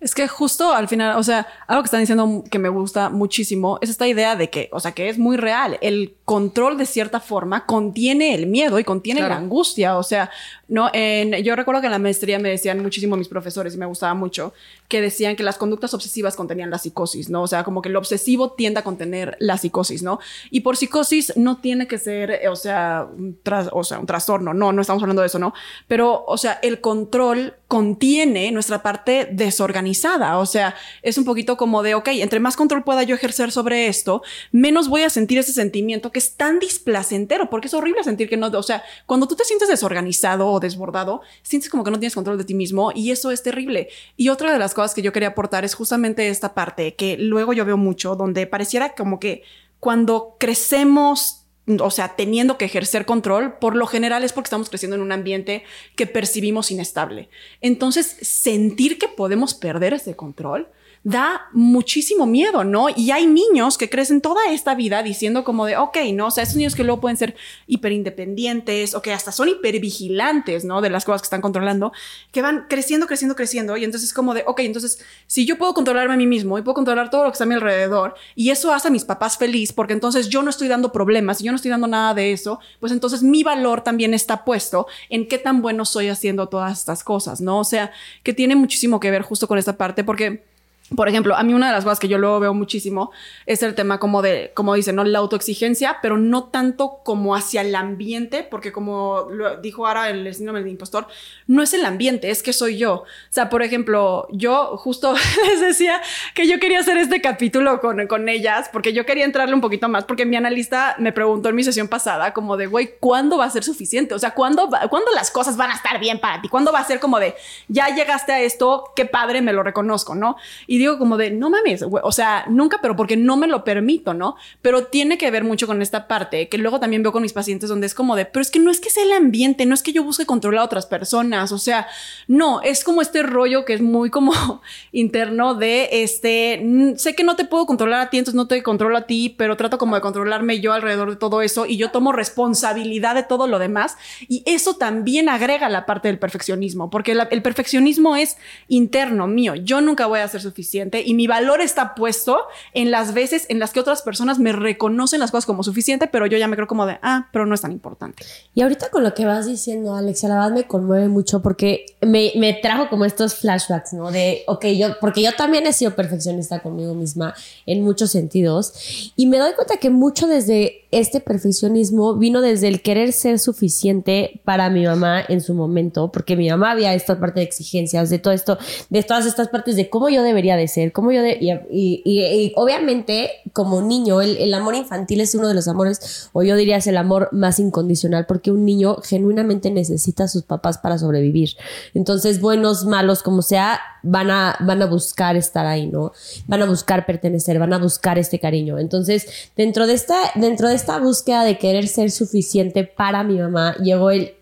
Es 0.00 0.14
que 0.14 0.26
justo 0.28 0.72
al 0.72 0.88
final, 0.88 1.18
o 1.18 1.22
sea, 1.22 1.46
algo 1.66 1.82
que 1.82 1.86
están 1.86 2.00
diciendo 2.00 2.42
que 2.50 2.58
me 2.58 2.70
gusta 2.70 3.10
muchísimo 3.10 3.78
es 3.82 3.90
esta 3.90 4.08
idea 4.08 4.34
de 4.34 4.48
que, 4.48 4.70
o 4.72 4.80
sea, 4.80 4.92
que 4.92 5.08
es 5.08 5.18
muy 5.18 5.36
real. 5.36 5.78
El 5.82 6.14
control 6.24 6.78
de 6.78 6.86
cierta 6.86 7.20
forma 7.20 7.66
contiene 7.66 8.34
el 8.34 8.46
miedo 8.46 8.78
y 8.78 8.84
contiene 8.84 9.20
la 9.20 9.36
angustia. 9.36 9.98
O 9.98 10.02
sea, 10.02 10.30
no, 10.68 10.88
en, 10.92 11.32
yo 11.42 11.54
recuerdo 11.56 11.80
que 11.80 11.88
en 11.88 11.92
la 11.92 11.98
maestría 11.98 12.38
me 12.38 12.48
decían 12.48 12.80
muchísimo 12.80 13.16
mis 13.16 13.28
profesores 13.28 13.74
y 13.74 13.78
me 13.78 13.86
gustaba 13.86 14.14
mucho 14.14 14.54
que 14.88 15.00
decían 15.00 15.36
que 15.36 15.42
las 15.42 15.58
conductas 15.58 15.92
obsesivas 15.94 16.34
contenían 16.34 16.70
la 16.70 16.78
psicosis, 16.78 17.28
¿no? 17.28 17.42
O 17.42 17.46
sea, 17.46 17.62
como 17.62 17.82
que 17.82 17.88
lo 17.88 17.98
obsesivo 17.98 18.52
tiende 18.52 18.80
a 18.80 18.84
contener 18.84 19.36
la 19.38 19.58
psicosis, 19.58 20.02
¿no? 20.02 20.18
Y 20.50 20.60
por 20.60 20.76
psicosis 20.76 21.36
no 21.36 21.58
tiene 21.58 21.86
que 21.86 21.98
ser, 21.98 22.48
o 22.48 22.56
sea, 22.56 23.06
un 23.12 23.38
o 23.72 23.84
sea, 23.84 23.98
un 23.98 24.06
trastorno, 24.06 24.54
no, 24.54 24.72
no 24.72 24.80
estamos 24.80 25.02
hablando 25.02 25.22
de 25.22 25.26
eso, 25.26 25.38
¿no? 25.38 25.52
Pero, 25.88 26.24
o 26.26 26.38
sea, 26.38 26.58
el 26.62 26.80
control 26.80 27.54
contiene 27.68 28.50
nuestra 28.50 28.82
parte 28.82 29.28
desorganizada, 29.30 29.89
o 30.38 30.46
sea, 30.46 30.74
es 31.02 31.18
un 31.18 31.24
poquito 31.24 31.56
como 31.56 31.82
de, 31.82 31.94
ok, 31.94 32.08
entre 32.08 32.40
más 32.40 32.56
control 32.56 32.84
pueda 32.84 33.02
yo 33.02 33.14
ejercer 33.14 33.52
sobre 33.52 33.86
esto, 33.86 34.22
menos 34.52 34.88
voy 34.88 35.02
a 35.02 35.10
sentir 35.10 35.38
ese 35.38 35.52
sentimiento 35.52 36.12
que 36.12 36.18
es 36.18 36.36
tan 36.36 36.58
displacentero, 36.58 37.50
porque 37.50 37.68
es 37.68 37.74
horrible 37.74 38.04
sentir 38.04 38.28
que 38.28 38.36
no, 38.36 38.48
o 38.48 38.62
sea, 38.62 38.82
cuando 39.06 39.26
tú 39.26 39.36
te 39.36 39.44
sientes 39.44 39.68
desorganizado 39.68 40.48
o 40.48 40.60
desbordado, 40.60 41.22
sientes 41.42 41.70
como 41.70 41.84
que 41.84 41.90
no 41.90 41.98
tienes 41.98 42.14
control 42.14 42.38
de 42.38 42.44
ti 42.44 42.54
mismo 42.54 42.92
y 42.94 43.10
eso 43.10 43.30
es 43.30 43.42
terrible. 43.42 43.88
Y 44.16 44.28
otra 44.28 44.52
de 44.52 44.58
las 44.58 44.74
cosas 44.74 44.94
que 44.94 45.02
yo 45.02 45.12
quería 45.12 45.28
aportar 45.28 45.64
es 45.64 45.74
justamente 45.74 46.28
esta 46.28 46.54
parte 46.54 46.94
que 46.94 47.16
luego 47.18 47.52
yo 47.52 47.64
veo 47.64 47.76
mucho, 47.76 48.16
donde 48.16 48.46
pareciera 48.46 48.94
como 48.94 49.20
que 49.20 49.42
cuando 49.78 50.36
crecemos 50.38 51.39
o 51.80 51.90
sea, 51.90 52.16
teniendo 52.16 52.58
que 52.58 52.64
ejercer 52.64 53.06
control, 53.06 53.54
por 53.58 53.76
lo 53.76 53.86
general 53.86 54.24
es 54.24 54.32
porque 54.32 54.46
estamos 54.46 54.68
creciendo 54.68 54.96
en 54.96 55.02
un 55.02 55.12
ambiente 55.12 55.64
que 55.96 56.06
percibimos 56.06 56.70
inestable. 56.70 57.28
Entonces, 57.60 58.16
sentir 58.20 58.98
que 58.98 59.08
podemos 59.08 59.54
perder 59.54 59.94
ese 59.94 60.16
control 60.16 60.68
da 61.02 61.48
muchísimo 61.52 62.26
miedo, 62.26 62.62
¿no? 62.62 62.88
Y 62.94 63.10
hay 63.10 63.26
niños 63.26 63.78
que 63.78 63.88
crecen 63.88 64.20
toda 64.20 64.50
esta 64.50 64.74
vida 64.74 65.02
diciendo 65.02 65.44
como 65.44 65.64
de, 65.64 65.78
ok, 65.78 65.96
¿no? 66.12 66.26
O 66.26 66.30
sea, 66.30 66.44
esos 66.44 66.56
niños 66.56 66.74
que 66.74 66.84
luego 66.84 67.00
pueden 67.00 67.16
ser 67.16 67.36
hiperindependientes 67.66 68.94
o 68.94 69.00
que 69.00 69.12
hasta 69.12 69.32
son 69.32 69.48
hipervigilantes, 69.48 70.64
¿no? 70.66 70.82
De 70.82 70.90
las 70.90 71.06
cosas 71.06 71.22
que 71.22 71.26
están 71.26 71.40
controlando, 71.40 71.92
que 72.32 72.42
van 72.42 72.66
creciendo, 72.68 73.06
creciendo, 73.06 73.34
creciendo. 73.34 73.76
Y 73.78 73.84
entonces 73.84 74.10
es 74.10 74.14
como 74.14 74.34
de, 74.34 74.44
ok, 74.46 74.60
entonces, 74.60 75.02
si 75.26 75.46
yo 75.46 75.56
puedo 75.56 75.72
controlarme 75.72 76.14
a 76.14 76.16
mí 76.18 76.26
mismo 76.26 76.58
y 76.58 76.62
puedo 76.62 76.74
controlar 76.74 77.08
todo 77.08 77.24
lo 77.24 77.30
que 77.30 77.34
está 77.34 77.44
a 77.44 77.46
mi 77.46 77.54
alrededor 77.54 78.14
y 78.34 78.50
eso 78.50 78.72
hace 78.72 78.88
a 78.88 78.90
mis 78.90 79.04
papás 79.04 79.38
feliz 79.38 79.72
porque 79.72 79.94
entonces 79.94 80.28
yo 80.28 80.42
no 80.42 80.50
estoy 80.50 80.68
dando 80.68 80.92
problemas 80.92 81.40
y 81.40 81.44
yo 81.44 81.52
no 81.52 81.56
estoy 81.56 81.70
dando 81.70 81.86
nada 81.86 82.14
de 82.14 82.32
eso, 82.32 82.60
pues 82.78 82.92
entonces 82.92 83.22
mi 83.22 83.42
valor 83.42 83.82
también 83.82 84.12
está 84.12 84.44
puesto 84.44 84.86
en 85.08 85.28
qué 85.28 85.38
tan 85.38 85.62
bueno 85.62 85.84
soy 85.84 86.08
haciendo 86.08 86.48
todas 86.48 86.78
estas 86.78 87.04
cosas, 87.04 87.40
¿no? 87.40 87.60
O 87.60 87.64
sea, 87.64 87.92
que 88.22 88.34
tiene 88.34 88.54
muchísimo 88.54 89.00
que 89.00 89.10
ver 89.10 89.22
justo 89.22 89.48
con 89.48 89.58
esta 89.58 89.76
parte 89.76 90.04
porque 90.04 90.49
por 90.94 91.08
ejemplo, 91.08 91.36
a 91.36 91.42
mí 91.44 91.54
una 91.54 91.68
de 91.68 91.72
las 91.72 91.84
cosas 91.84 92.00
que 92.00 92.08
yo 92.08 92.18
luego 92.18 92.40
veo 92.40 92.52
muchísimo 92.52 93.12
es 93.46 93.62
el 93.62 93.74
tema 93.76 93.98
como 94.00 94.22
de, 94.22 94.50
como 94.54 94.74
dicen, 94.74 94.96
¿no? 94.96 95.04
La 95.04 95.20
autoexigencia, 95.20 95.98
pero 96.02 96.18
no 96.18 96.44
tanto 96.44 97.00
como 97.04 97.36
hacia 97.36 97.60
el 97.60 97.74
ambiente, 97.76 98.42
porque 98.42 98.72
como 98.72 99.28
lo 99.30 99.56
dijo 99.58 99.86
ahora 99.86 100.10
el 100.10 100.34
síndrome 100.34 100.60
del 100.60 100.70
impostor, 100.70 101.06
no 101.46 101.62
es 101.62 101.74
el 101.74 101.84
ambiente, 101.84 102.30
es 102.30 102.42
que 102.42 102.52
soy 102.52 102.76
yo. 102.76 102.94
O 102.94 103.06
sea, 103.30 103.48
por 103.48 103.62
ejemplo, 103.62 104.26
yo 104.32 104.76
justo 104.78 105.14
les 105.48 105.60
decía 105.60 106.00
que 106.34 106.48
yo 106.48 106.58
quería 106.58 106.80
hacer 106.80 106.96
este 106.96 107.20
capítulo 107.20 107.80
con, 107.80 108.08
con 108.08 108.28
ellas, 108.28 108.68
porque 108.72 108.92
yo 108.92 109.06
quería 109.06 109.24
entrarle 109.24 109.54
un 109.54 109.60
poquito 109.60 109.88
más, 109.88 110.04
porque 110.04 110.26
mi 110.26 110.34
analista 110.36 110.96
me 110.98 111.12
preguntó 111.12 111.50
en 111.50 111.54
mi 111.54 111.62
sesión 111.62 111.86
pasada 111.86 112.32
como 112.32 112.56
de, 112.56 112.66
güey, 112.66 112.96
¿cuándo 112.98 113.38
va 113.38 113.44
a 113.44 113.50
ser 113.50 113.62
suficiente? 113.62 114.14
O 114.14 114.18
sea, 114.18 114.32
¿cuándo, 114.32 114.68
¿cuándo 114.88 115.12
las 115.14 115.30
cosas 115.30 115.56
van 115.56 115.70
a 115.70 115.74
estar 115.74 116.00
bien 116.00 116.18
para 116.18 116.42
ti? 116.42 116.48
¿Cuándo 116.48 116.72
va 116.72 116.80
a 116.80 116.84
ser 116.84 116.98
como 116.98 117.20
de, 117.20 117.36
ya 117.68 117.94
llegaste 117.94 118.32
a 118.32 118.40
esto, 118.40 118.90
qué 118.96 119.04
padre, 119.04 119.40
me 119.40 119.52
lo 119.52 119.62
reconozco, 119.62 120.16
¿no? 120.16 120.36
Y 120.66 120.79
digo 120.80 120.98
como 120.98 121.16
de, 121.16 121.30
no 121.30 121.50
mames, 121.50 121.82
o 121.82 122.12
sea, 122.12 122.44
nunca, 122.48 122.78
pero 122.80 122.96
porque 122.96 123.16
no 123.16 123.36
me 123.36 123.46
lo 123.46 123.64
permito, 123.64 124.14
¿no? 124.14 124.36
Pero 124.62 124.86
tiene 124.86 125.18
que 125.18 125.30
ver 125.30 125.44
mucho 125.44 125.66
con 125.66 125.82
esta 125.82 126.08
parte 126.08 126.48
que 126.48 126.58
luego 126.58 126.80
también 126.80 127.02
veo 127.02 127.12
con 127.12 127.22
mis 127.22 127.32
pacientes 127.32 127.68
donde 127.68 127.86
es 127.86 127.94
como 127.94 128.16
de, 128.16 128.24
pero 128.24 128.40
es 128.42 128.50
que 128.50 128.58
no 128.58 128.70
es 128.70 128.80
que 128.80 128.90
sea 128.90 129.04
el 129.04 129.12
ambiente, 129.12 129.66
no 129.66 129.74
es 129.74 129.82
que 129.82 129.92
yo 129.92 130.02
busque 130.02 130.26
controlar 130.26 130.62
a 130.62 130.64
otras 130.64 130.86
personas, 130.86 131.52
o 131.52 131.58
sea, 131.58 131.86
no, 132.28 132.62
es 132.62 132.82
como 132.82 133.02
este 133.02 133.22
rollo 133.22 133.64
que 133.64 133.74
es 133.74 133.82
muy 133.82 134.10
como 134.10 134.32
interno 134.92 135.54
de, 135.54 135.88
este, 135.92 136.94
sé 136.96 137.14
que 137.14 137.24
no 137.24 137.36
te 137.36 137.44
puedo 137.44 137.66
controlar 137.66 138.00
a 138.00 138.10
ti, 138.10 138.18
entonces 138.18 138.36
no 138.36 138.48
te 138.48 138.62
controlo 138.62 138.96
a 138.96 139.02
ti, 139.02 139.34
pero 139.36 139.56
trato 139.56 139.78
como 139.78 139.94
de 139.94 140.00
controlarme 140.00 140.60
yo 140.60 140.72
alrededor 140.72 141.10
de 141.10 141.16
todo 141.16 141.42
eso 141.42 141.66
y 141.66 141.76
yo 141.76 141.90
tomo 141.90 142.12
responsabilidad 142.12 143.14
de 143.14 143.22
todo 143.22 143.46
lo 143.46 143.58
demás 143.58 143.96
y 144.28 144.42
eso 144.46 144.76
también 144.76 145.28
agrega 145.28 145.68
la 145.68 145.84
parte 145.84 146.08
del 146.08 146.18
perfeccionismo, 146.18 146.90
porque 146.90 147.12
el 147.12 147.42
perfeccionismo 147.42 148.16
es 148.16 148.38
interno 148.68 149.26
mío, 149.26 149.54
yo 149.54 149.80
nunca 149.80 150.06
voy 150.06 150.20
a 150.20 150.28
ser 150.28 150.40
suficiente 150.40 150.69
y 150.72 151.14
mi 151.14 151.26
valor 151.26 151.60
está 151.60 151.94
puesto 151.94 152.38
en 152.74 152.90
las 152.90 153.14
veces 153.14 153.46
en 153.48 153.58
las 153.58 153.72
que 153.72 153.80
otras 153.80 154.02
personas 154.02 154.38
me 154.38 154.52
reconocen 154.52 155.20
las 155.20 155.30
cosas 155.30 155.46
como 155.46 155.62
suficiente, 155.62 156.06
pero 156.06 156.26
yo 156.26 156.38
ya 156.38 156.48
me 156.48 156.56
creo 156.56 156.68
como 156.68 156.86
de, 156.86 156.98
ah, 157.02 157.28
pero 157.32 157.46
no 157.46 157.54
es 157.54 157.60
tan 157.60 157.72
importante. 157.72 158.24
Y 158.54 158.62
ahorita 158.62 158.90
con 158.90 159.02
lo 159.02 159.14
que 159.14 159.24
vas 159.24 159.46
diciendo, 159.46 159.94
Alex, 159.94 160.22
la 160.24 160.34
verdad 160.34 160.52
me 160.52 160.64
conmueve 160.64 161.08
mucho 161.08 161.42
porque 161.42 161.86
me, 162.00 162.32
me 162.36 162.54
trajo 162.54 162.88
como 162.88 163.04
estos 163.04 163.34
flashbacks, 163.34 163.92
¿no? 163.92 164.10
De, 164.10 164.42
ok, 164.46 164.66
yo, 164.66 164.98
porque 165.00 165.22
yo 165.22 165.32
también 165.34 165.66
he 165.66 165.72
sido 165.72 165.94
perfeccionista 165.94 166.60
conmigo 166.60 166.94
misma 166.94 167.34
en 167.66 167.82
muchos 167.82 168.10
sentidos 168.10 169.12
y 169.16 169.26
me 169.26 169.38
doy 169.38 169.52
cuenta 169.54 169.76
que 169.76 169.90
mucho 169.90 170.26
desde 170.26 170.84
este 170.90 171.20
perfeccionismo 171.20 172.16
vino 172.16 172.40
desde 172.40 172.68
el 172.68 172.82
querer 172.82 173.12
ser 173.12 173.38
suficiente 173.38 174.40
para 174.44 174.70
mi 174.70 174.84
mamá 174.84 175.22
en 175.28 175.40
su 175.40 175.54
momento, 175.54 176.10
porque 176.10 176.36
mi 176.36 176.48
mamá 176.48 176.72
había 176.72 176.94
esta 176.94 177.18
parte 177.18 177.40
de 177.40 177.46
exigencias, 177.46 178.10
de 178.10 178.18
todo 178.18 178.34
esto, 178.34 178.58
de 178.88 179.02
todas 179.02 179.26
estas 179.26 179.48
partes 179.48 179.76
de 179.76 179.88
cómo 179.88 180.08
yo 180.08 180.22
debería 180.22 180.56
de 180.56 180.59
ser, 180.68 180.92
cómo 180.92 181.12
yo 181.12 181.22
de, 181.22 181.38
y, 181.70 182.02
y, 182.04 182.52
obviamente 182.56 183.30
como 183.52 183.82
niño 183.82 184.20
el, 184.20 184.36
el, 184.36 184.54
amor 184.54 184.74
infantil 184.74 185.20
es 185.20 185.34
uno 185.34 185.48
de 185.48 185.54
los 185.54 185.68
amores, 185.68 186.30
o 186.32 186.42
yo 186.42 186.56
diría 186.56 186.76
es 186.76 186.86
el 186.86 186.96
amor 186.96 187.28
más 187.32 187.58
incondicional, 187.58 188.26
porque 188.26 188.50
un 188.50 188.64
niño 188.64 188.96
genuinamente 189.02 189.70
necesita 189.70 190.24
a 190.24 190.28
sus 190.28 190.42
papás 190.42 190.78
para 190.78 190.98
sobrevivir. 190.98 191.50
Entonces, 191.94 192.40
buenos, 192.40 192.84
malos, 192.84 193.22
como 193.22 193.42
sea, 193.42 193.80
van 194.02 194.30
a, 194.30 194.56
van 194.60 194.82
a 194.82 194.86
buscar 194.86 195.36
estar 195.36 195.66
ahí, 195.66 195.86
¿no? 195.86 196.12
Van 196.46 196.62
a 196.62 196.66
buscar 196.66 197.06
pertenecer, 197.06 197.58
van 197.58 197.72
a 197.72 197.78
buscar 197.78 198.18
este 198.18 198.38
cariño. 198.38 198.78
Entonces, 198.78 199.50
dentro 199.56 199.86
de 199.86 199.94
esta, 199.94 200.16
dentro 200.34 200.68
de 200.68 200.74
esta 200.74 200.98
búsqueda 200.98 201.44
de 201.44 201.58
querer 201.58 201.88
ser 201.88 202.10
suficiente 202.10 202.84
para 202.84 203.24
mi 203.24 203.38
mamá, 203.38 203.76
llegó 203.76 204.10
el 204.10 204.34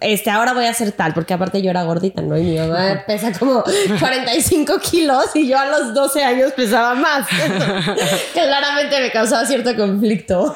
este, 0.00 0.30
ahora 0.30 0.52
voy 0.52 0.66
a 0.66 0.74
ser 0.74 0.92
tal, 0.92 1.12
porque 1.12 1.34
aparte 1.34 1.60
yo 1.60 1.70
era 1.70 1.82
gordita, 1.82 2.22
¿no? 2.22 2.38
Y 2.38 2.42
mi 2.42 2.58
mamá 2.58 3.02
pesa 3.06 3.32
como 3.36 3.64
45 3.98 4.78
kilos 4.78 5.24
y 5.34 5.48
yo 5.48 5.58
a 5.58 5.66
los 5.66 5.94
12 5.94 6.22
años 6.22 6.52
pesaba 6.52 6.94
más. 6.94 7.26
Claramente 8.32 9.00
me 9.00 9.10
causaba 9.10 9.44
cierto 9.44 9.74
conflicto. 9.76 10.54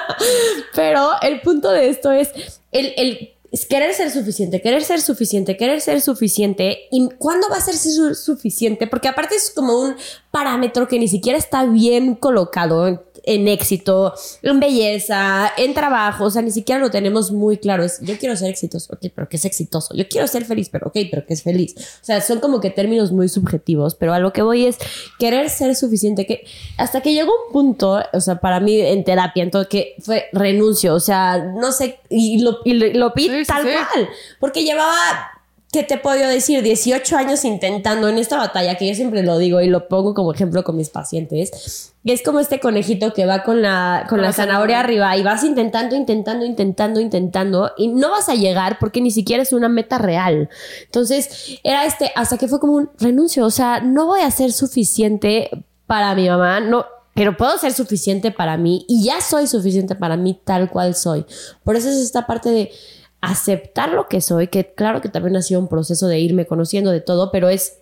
Pero 0.74 1.10
el 1.22 1.40
punto 1.42 1.70
de 1.70 1.90
esto 1.90 2.12
es 2.12 2.30
el, 2.72 2.94
el 2.96 3.34
es 3.52 3.66
querer 3.66 3.92
ser 3.94 4.10
suficiente, 4.10 4.62
querer 4.62 4.84
ser 4.84 5.00
suficiente, 5.00 5.56
querer 5.56 5.80
ser 5.80 6.00
suficiente. 6.00 6.86
¿Y 6.90 7.08
cuándo 7.18 7.48
va 7.50 7.56
a 7.56 7.60
ser 7.60 7.74
suficiente? 8.14 8.86
Porque 8.86 9.08
aparte 9.08 9.34
es 9.34 9.50
como 9.50 9.80
un 9.80 9.96
parámetro 10.30 10.86
que 10.86 10.98
ni 10.98 11.08
siquiera 11.08 11.36
está 11.36 11.64
bien 11.64 12.14
colocado 12.14 13.04
en 13.24 13.48
éxito, 13.48 14.14
en 14.42 14.60
belleza, 14.60 15.52
en 15.56 15.74
trabajo, 15.74 16.24
o 16.24 16.30
sea, 16.30 16.42
ni 16.42 16.50
siquiera 16.50 16.80
lo 16.80 16.90
tenemos 16.90 17.32
muy 17.32 17.58
claro. 17.58 17.84
Es, 17.84 18.00
yo 18.00 18.18
quiero 18.18 18.36
ser 18.36 18.50
exitoso, 18.50 18.92
ok, 18.92 19.10
pero 19.14 19.28
¿qué 19.28 19.36
es 19.36 19.44
exitoso? 19.44 19.94
Yo 19.94 20.08
quiero 20.08 20.26
ser 20.26 20.44
feliz, 20.44 20.68
pero 20.68 20.88
ok, 20.88 20.96
pero 21.10 21.24
¿qué 21.26 21.34
es 21.34 21.42
feliz? 21.42 21.74
O 21.76 22.04
sea, 22.04 22.20
son 22.20 22.40
como 22.40 22.60
que 22.60 22.70
términos 22.70 23.12
muy 23.12 23.28
subjetivos, 23.28 23.94
pero 23.94 24.12
a 24.12 24.18
lo 24.18 24.32
que 24.32 24.42
voy 24.42 24.66
es 24.66 24.78
querer 25.18 25.50
ser 25.50 25.74
suficiente, 25.76 26.26
que 26.26 26.44
hasta 26.76 27.00
que 27.00 27.12
llegó 27.12 27.32
un 27.46 27.52
punto, 27.52 28.02
o 28.12 28.20
sea, 28.20 28.40
para 28.40 28.60
mí 28.60 28.80
en 28.80 29.04
terapia, 29.04 29.42
entonces 29.42 29.68
que 29.68 29.94
fue 30.00 30.26
renuncio, 30.32 30.94
o 30.94 31.00
sea, 31.00 31.38
no 31.38 31.72
sé, 31.72 31.98
y 32.08 32.40
lo, 32.42 32.58
y 32.64 32.74
lo, 32.74 33.12
tal 33.46 33.62
cual, 33.62 34.08
porque 34.38 34.64
llevaba 34.64 35.39
¿qué 35.72 35.84
te 35.84 35.98
puedo 35.98 36.28
decir? 36.28 36.62
18 36.62 37.16
años 37.16 37.44
intentando 37.44 38.08
en 38.08 38.18
esta 38.18 38.36
batalla, 38.36 38.76
que 38.76 38.88
yo 38.88 38.94
siempre 38.94 39.22
lo 39.22 39.38
digo 39.38 39.60
y 39.60 39.68
lo 39.68 39.88
pongo 39.88 40.14
como 40.14 40.32
ejemplo 40.32 40.64
con 40.64 40.76
mis 40.76 40.88
pacientes, 40.90 41.92
es 42.04 42.22
como 42.22 42.40
este 42.40 42.60
conejito 42.60 43.12
que 43.12 43.26
va 43.26 43.42
con 43.44 43.62
la, 43.62 44.06
con 44.08 44.20
la 44.22 44.32
zanahoria 44.32 44.80
arriba 44.80 45.16
y 45.16 45.22
vas 45.22 45.44
intentando, 45.44 45.94
intentando, 45.94 46.44
intentando, 46.44 47.00
intentando 47.00 47.72
y 47.76 47.88
no 47.88 48.10
vas 48.10 48.28
a 48.28 48.34
llegar 48.34 48.78
porque 48.80 49.00
ni 49.00 49.10
siquiera 49.10 49.42
es 49.42 49.52
una 49.52 49.68
meta 49.68 49.98
real. 49.98 50.48
Entonces, 50.84 51.58
era 51.62 51.84
este, 51.84 52.10
hasta 52.16 52.38
que 52.38 52.48
fue 52.48 52.58
como 52.58 52.74
un 52.74 52.90
renuncio, 52.98 53.44
o 53.44 53.50
sea, 53.50 53.80
no 53.80 54.06
voy 54.06 54.22
a 54.22 54.30
ser 54.30 54.52
suficiente 54.52 55.50
para 55.86 56.14
mi 56.14 56.28
mamá, 56.28 56.60
no, 56.60 56.86
pero 57.14 57.36
puedo 57.36 57.58
ser 57.58 57.72
suficiente 57.72 58.30
para 58.30 58.56
mí 58.56 58.84
y 58.88 59.04
ya 59.04 59.20
soy 59.20 59.46
suficiente 59.46 59.94
para 59.94 60.16
mí 60.16 60.40
tal 60.42 60.70
cual 60.70 60.94
soy. 60.94 61.26
Por 61.64 61.76
eso 61.76 61.90
es 61.90 61.96
esta 61.96 62.26
parte 62.26 62.48
de 62.48 62.72
aceptar 63.20 63.90
lo 63.90 64.08
que 64.08 64.20
soy, 64.20 64.48
que 64.48 64.72
claro 64.74 65.00
que 65.00 65.08
también 65.08 65.36
ha 65.36 65.42
sido 65.42 65.60
un 65.60 65.68
proceso 65.68 66.06
de 66.06 66.18
irme 66.18 66.46
conociendo 66.46 66.90
de 66.90 67.00
todo, 67.00 67.30
pero 67.30 67.48
es 67.48 67.78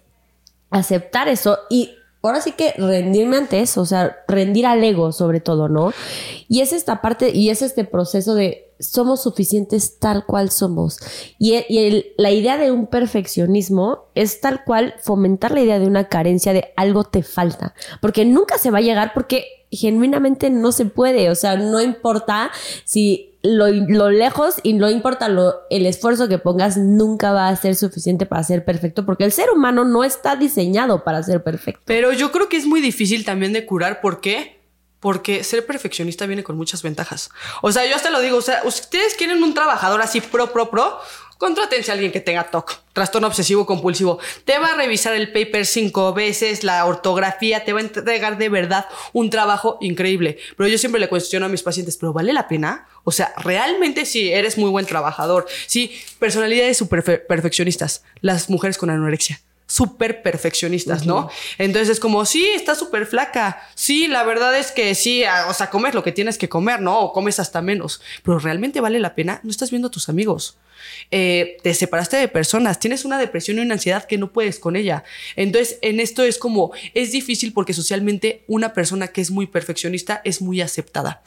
aceptar 0.70 1.29
eso 1.29 1.59
y 1.70 1.94
ahora 2.22 2.40
sí 2.40 2.53
que 2.53 2.74
rendirme 2.77 3.37
ante 3.37 3.61
eso, 3.61 3.81
o 3.83 3.87
sea, 3.87 4.16
rendir 4.27 4.66
al 4.66 4.83
ego 4.83 5.12
sobre 5.12 5.40
todo, 5.40 5.68
¿no? 5.68 5.92
Y 6.48 6.61
es 6.61 6.72
esta 6.72 7.01
parte 7.01 7.31
y 7.31 7.51
es 7.51 7.62
este 7.62 7.85
proceso 7.85 8.35
de 8.35 8.68
somos 8.81 9.23
suficientes 9.23 9.99
tal 9.99 10.25
cual 10.27 10.51
somos. 10.51 10.99
Y, 11.38 11.55
e, 11.55 11.67
y 11.69 11.79
el- 11.79 12.07
la 12.17 12.31
idea 12.31 12.57
de 12.57 12.71
un 12.71 12.87
perfeccionismo 12.87 14.07
es 14.14 14.41
tal 14.41 14.64
cual 14.64 14.95
fomentar 15.03 15.53
la 15.53 15.61
idea 15.61 15.79
de 15.79 15.87
una 15.87 16.09
carencia 16.09 16.53
de 16.53 16.73
algo 16.77 17.05
te 17.05 17.23
falta. 17.23 17.75
Porque 18.01 18.25
nunca 18.25 18.59
se 18.59 18.71
va 18.71 18.79
a 18.79 18.83
llegar 18.83 19.12
porque 19.14 19.45
genuinamente 19.71 20.51
no 20.51 20.73
se 20.73 20.87
puede. 20.87 21.31
O 21.31 21.35
sea, 21.35 21.57
no 21.57 21.81
importa 21.83 22.51
si 22.85 23.35
lo, 23.43 23.69
lo 23.69 24.11
lejos 24.11 24.57
y 24.62 24.73
no 24.73 24.91
importa 24.91 25.29
lo, 25.29 25.55
el 25.71 25.87
esfuerzo 25.87 26.29
que 26.29 26.38
pongas, 26.38 26.77
nunca 26.77 27.33
va 27.33 27.49
a 27.49 27.57
ser 27.57 27.77
suficiente 27.77 28.27
para 28.27 28.43
ser 28.45 28.64
perfecto. 28.64 29.05
Porque 29.07 29.25
el 29.25 29.33
ser 29.33 29.51
humano 29.51 29.85
no 29.85 30.05
está 30.05 30.37
diseñado 30.37 31.05
para 31.05 31.23
ser 31.23 31.43
perfecto. 31.43 31.81
Pero 31.85 32.12
yo 32.12 32.33
creo 32.33 32.49
que 32.49 32.57
es 32.57 32.67
muy 32.67 32.81
difícil 32.81 33.25
también 33.25 33.53
de 33.53 33.67
curar. 33.67 34.01
¿Por 34.01 34.21
qué? 34.21 34.58
Porque 35.01 35.45
ser 35.45 35.65
perfeccionista 35.65 36.27
viene 36.27 36.43
con 36.43 36.57
muchas 36.57 36.83
ventajas. 36.83 37.31
O 37.63 37.71
sea, 37.71 37.87
yo 37.87 37.95
hasta 37.95 38.11
lo 38.11 38.21
digo, 38.21 38.39
o 38.39 38.43
sea, 38.43 38.63
ustedes 38.65 39.15
quieren 39.15 39.43
un 39.43 39.55
trabajador 39.55 40.03
así 40.03 40.21
pro, 40.21 40.53
pro, 40.53 40.71
pro, 40.71 40.99
contrátense 41.39 41.93
a 41.93 41.95
alguien 41.95 42.11
que 42.11 42.19
tenga 42.19 42.51
TOC, 42.51 42.81
trastorno 42.93 43.29
obsesivo 43.29 43.65
compulsivo. 43.65 44.19
Te 44.45 44.59
va 44.59 44.73
a 44.73 44.75
revisar 44.75 45.15
el 45.15 45.31
paper 45.31 45.67
cinco 45.67 46.13
veces, 46.13 46.65
la 46.65 46.85
ortografía, 46.85 47.65
te 47.65 47.73
va 47.73 47.79
a 47.79 47.83
entregar 47.85 48.39
de 48.39 48.49
verdad 48.49 48.87
un 49.13 49.31
trabajo 49.31 49.79
increíble. 49.81 50.39
Pero 50.57 50.69
yo 50.69 50.79
siempre 50.79 51.01
le 51.01 51.09
cuestiono 51.09 51.47
a 51.47 51.49
mis 51.49 51.63
pacientes, 51.63 51.97
¿pero 51.97 52.13
vale 52.13 52.33
la 52.33 52.49
pena? 52.49 52.89
O 53.05 53.13
sea, 53.13 53.33
realmente 53.37 54.05
sí, 54.05 54.33
eres 54.33 54.59
muy 54.59 54.69
buen 54.69 54.85
trabajador. 54.85 55.47
Sí, 55.69 55.97
personalidades 56.19 56.77
súper 56.77 57.05
fe- 57.05 57.19
perfeccionistas. 57.19 58.03
Las 58.21 58.51
mujeres 58.51 58.77
con 58.79 58.91
anorexia 58.91 59.41
súper 59.69 60.23
perfeccionistas, 60.23 61.07
¿no? 61.07 61.31
Entonces 61.59 61.91
es 61.91 62.01
como, 62.01 62.25
sí, 62.25 62.45
está 62.55 62.75
súper 62.75 63.07
flaca. 63.07 63.69
Sí, 63.75 64.09
la 64.09 64.25
verdad 64.25 64.59
es 64.59 64.73
que 64.73 64.95
sí, 64.95 65.23
o 65.47 65.55
sea, 65.55 65.71
comes 65.71 65.95
lo 65.95 66.03
que 66.03 66.11
tienes 66.11 66.39
que 66.39 66.49
comer, 66.49 66.81
¿no? 66.81 66.99
O 67.01 67.13
comes 67.13 67.39
hasta 67.39 67.61
menos. 67.61 68.01
Pero 68.25 68.39
realmente 68.39 68.81
vale 68.81 68.99
la 68.99 69.15
pena. 69.15 69.41
No 69.45 69.51
estás 69.51 69.71
viendo 69.71 69.89
a 69.89 69.91
tus 69.91 70.09
amigos. 70.09 70.57
Eh, 71.11 71.59
te 71.63 71.75
separaste 71.75 72.17
de 72.17 72.29
personas, 72.29 72.81
tienes 72.81 73.05
una 73.05 73.19
depresión 73.19 73.59
y 73.59 73.61
una 73.61 73.75
ansiedad 73.75 74.05
que 74.05 74.17
no 74.17 74.33
puedes 74.33 74.59
con 74.59 74.75
ella. 74.75 75.05
Entonces, 75.37 75.79
en 75.83 76.01
esto 76.01 76.25
es 76.25 76.39
como, 76.39 76.73
es 76.95 77.13
difícil 77.13 77.53
porque 77.53 77.75
socialmente 77.75 78.45
una 78.47 78.73
persona 78.73 79.09
que 79.09 79.21
es 79.21 79.31
muy 79.31 79.47
perfeccionista 79.47 80.23
es 80.25 80.41
muy 80.41 80.63
aceptada. 80.63 81.23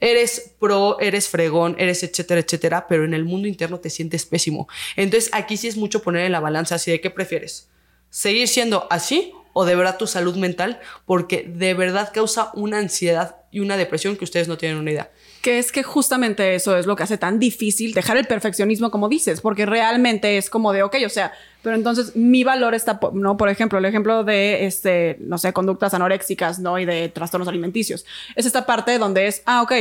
Eres 0.00 0.54
pro, 0.58 0.98
eres 0.98 1.28
fregón, 1.28 1.76
eres 1.78 2.02
etcétera, 2.02 2.40
etcétera, 2.40 2.86
pero 2.88 3.04
en 3.04 3.12
el 3.12 3.24
mundo 3.24 3.48
interno 3.48 3.78
te 3.80 3.90
sientes 3.90 4.24
pésimo. 4.24 4.66
Entonces, 4.96 5.30
aquí 5.32 5.56
sí 5.56 5.68
es 5.68 5.76
mucho 5.76 6.02
poner 6.02 6.24
en 6.24 6.32
la 6.32 6.40
balanza 6.40 6.76
así 6.76 6.90
de 6.90 7.00
qué 7.00 7.10
prefieres 7.10 7.68
seguir 8.12 8.46
siendo 8.46 8.86
así 8.90 9.32
o 9.54 9.64
de 9.64 9.74
verdad 9.74 9.98
tu 9.98 10.06
salud 10.06 10.36
mental, 10.36 10.80
porque 11.04 11.42
de 11.46 11.74
verdad 11.74 12.10
causa 12.14 12.50
una 12.54 12.78
ansiedad 12.78 13.36
y 13.50 13.60
una 13.60 13.76
depresión 13.76 14.16
que 14.16 14.24
ustedes 14.24 14.48
no 14.48 14.56
tienen 14.56 14.78
una 14.78 14.90
idea. 14.90 15.10
Que 15.42 15.58
es 15.58 15.72
que 15.72 15.82
justamente 15.82 16.54
eso 16.54 16.74
es 16.78 16.86
lo 16.86 16.96
que 16.96 17.02
hace 17.02 17.18
tan 17.18 17.38
difícil 17.38 17.92
dejar 17.92 18.16
el 18.16 18.26
perfeccionismo, 18.26 18.90
como 18.90 19.10
dices, 19.10 19.42
porque 19.42 19.66
realmente 19.66 20.38
es 20.38 20.48
como 20.48 20.72
de, 20.72 20.82
ok, 20.82 20.96
o 21.04 21.10
sea, 21.10 21.32
pero 21.62 21.76
entonces 21.76 22.16
mi 22.16 22.44
valor 22.44 22.74
está, 22.74 22.98
¿no? 23.12 23.36
Por 23.36 23.50
ejemplo, 23.50 23.78
el 23.78 23.84
ejemplo 23.84 24.24
de, 24.24 24.64
este, 24.64 25.16
no 25.20 25.36
sé, 25.36 25.52
conductas 25.52 25.92
anoréxicas, 25.92 26.58
¿no? 26.58 26.78
Y 26.78 26.86
de 26.86 27.10
trastornos 27.10 27.46
alimenticios. 27.48 28.06
Es 28.36 28.46
esta 28.46 28.64
parte 28.64 28.96
donde 28.98 29.26
es, 29.26 29.42
ah, 29.44 29.60
ok, 29.62 29.72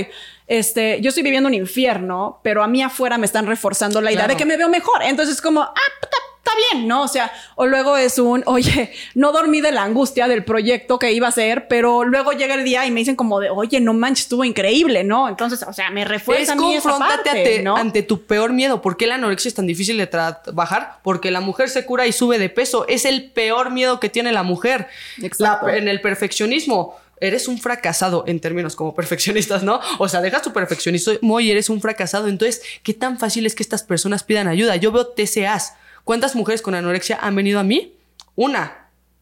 este, 0.48 1.00
yo 1.00 1.10
estoy 1.10 1.24
viviendo 1.24 1.48
un 1.48 1.54
infierno, 1.54 2.42
pero 2.44 2.62
a 2.62 2.68
mí 2.68 2.82
afuera 2.84 3.18
me 3.18 3.26
están 3.26 3.46
reforzando 3.48 4.02
la 4.02 4.12
idea 4.12 4.26
Claro. 4.26 4.34
de 4.34 4.38
que 4.38 4.46
me 4.46 4.58
veo 4.58 4.68
mejor. 4.68 5.02
Entonces 5.04 5.36
es 5.36 5.42
como, 5.42 5.62
ah, 5.62 5.74
está 6.02 6.18
está 6.52 6.76
bien, 6.76 6.88
¿no? 6.88 7.04
O 7.04 7.08
sea, 7.08 7.32
o 7.56 7.66
luego 7.66 7.98
es 7.98 8.18
un, 8.20 8.44
oye, 8.46 8.92
no 9.16 9.32
dormí 9.32 9.62
de 9.62 9.72
la 9.72 9.84
angustia 9.84 10.28
del 10.28 10.44
proyecto 10.44 11.00
que 11.00 11.12
iba 11.12 11.28
a 11.28 11.30
hacer, 11.30 11.68
pero 11.68 12.04
luego 12.04 12.32
llega 12.34 12.56
el 12.56 12.64
día 12.64 12.86
y 12.86 12.92
me 12.92 13.00
dicen 13.00 13.16
como 13.16 13.40
de, 13.40 13.50
oye, 13.50 13.80
no 13.80 13.94
manches, 13.94 14.26
estuvo 14.26 14.44
increíble, 14.44 15.04
¿no? 15.04 15.30
Entonces, 15.30 15.64
o 15.68 15.74
sea, 15.74 15.90
me 15.90 16.06
refuerza 16.06 16.44
Es 16.44 16.50
a 16.50 16.56
mí 16.56 16.76
esa 16.76 16.98
parte, 17.00 17.30
ante, 17.30 17.62
¿no? 17.64 17.76
ante 17.78 18.04
tu 18.04 18.26
peor 18.26 18.54
miedo. 18.54 18.82
¿Por 18.82 18.98
qué 18.98 19.08
la 19.08 19.16
anorexia 19.16 19.50
es 19.50 19.56
tan 19.56 19.68
difícil 19.68 19.98
de 19.98 20.08
trabajar? 20.08 20.98
Porque 21.04 21.32
la 21.32 21.42
mujer 21.42 21.70
se 21.70 21.86
cura 21.86 22.08
y 22.08 22.12
sube 22.12 22.40
de 22.40 22.50
peso. 22.50 22.86
Es 22.88 23.06
el 23.06 23.32
peor 23.32 23.72
miedo 23.72 24.00
que 24.00 24.10
tiene 24.10 24.32
la 24.32 24.44
mujer. 24.44 24.88
Exacto. 25.22 25.68
La- 25.68 25.78
en 25.78 25.88
el 25.88 26.02
perfeccionismo. 26.02 26.96
Eres 27.24 27.48
un 27.48 27.60
fracasado 27.60 28.24
en 28.26 28.40
términos 28.40 28.76
como 28.76 28.96
perfeccionistas, 28.96 29.62
¿no? 29.62 29.80
O 30.00 30.08
sea, 30.10 30.22
dejas 30.22 30.42
tu 30.42 30.52
perfeccionismo 30.54 31.40
y 31.40 31.52
eres 31.52 31.70
un 31.70 31.80
fracasado. 31.80 32.28
Entonces, 32.28 32.64
¿qué 32.82 32.96
tan 32.96 33.20
fácil 33.20 33.46
es 33.46 33.54
que 33.54 33.62
estas 33.62 33.84
personas 33.84 34.24
pidan 34.24 34.48
ayuda? 34.48 34.76
Yo 34.78 34.92
veo 34.92 35.06
TCAs. 35.06 35.76
¿Cuántas 36.04 36.36
mujeres 36.36 36.62
con 36.62 36.76
anorexia 36.76 37.20
han 37.22 37.36
venido 37.36 37.60
a 37.60 37.64
mí? 37.64 37.96
Una. 38.36 38.78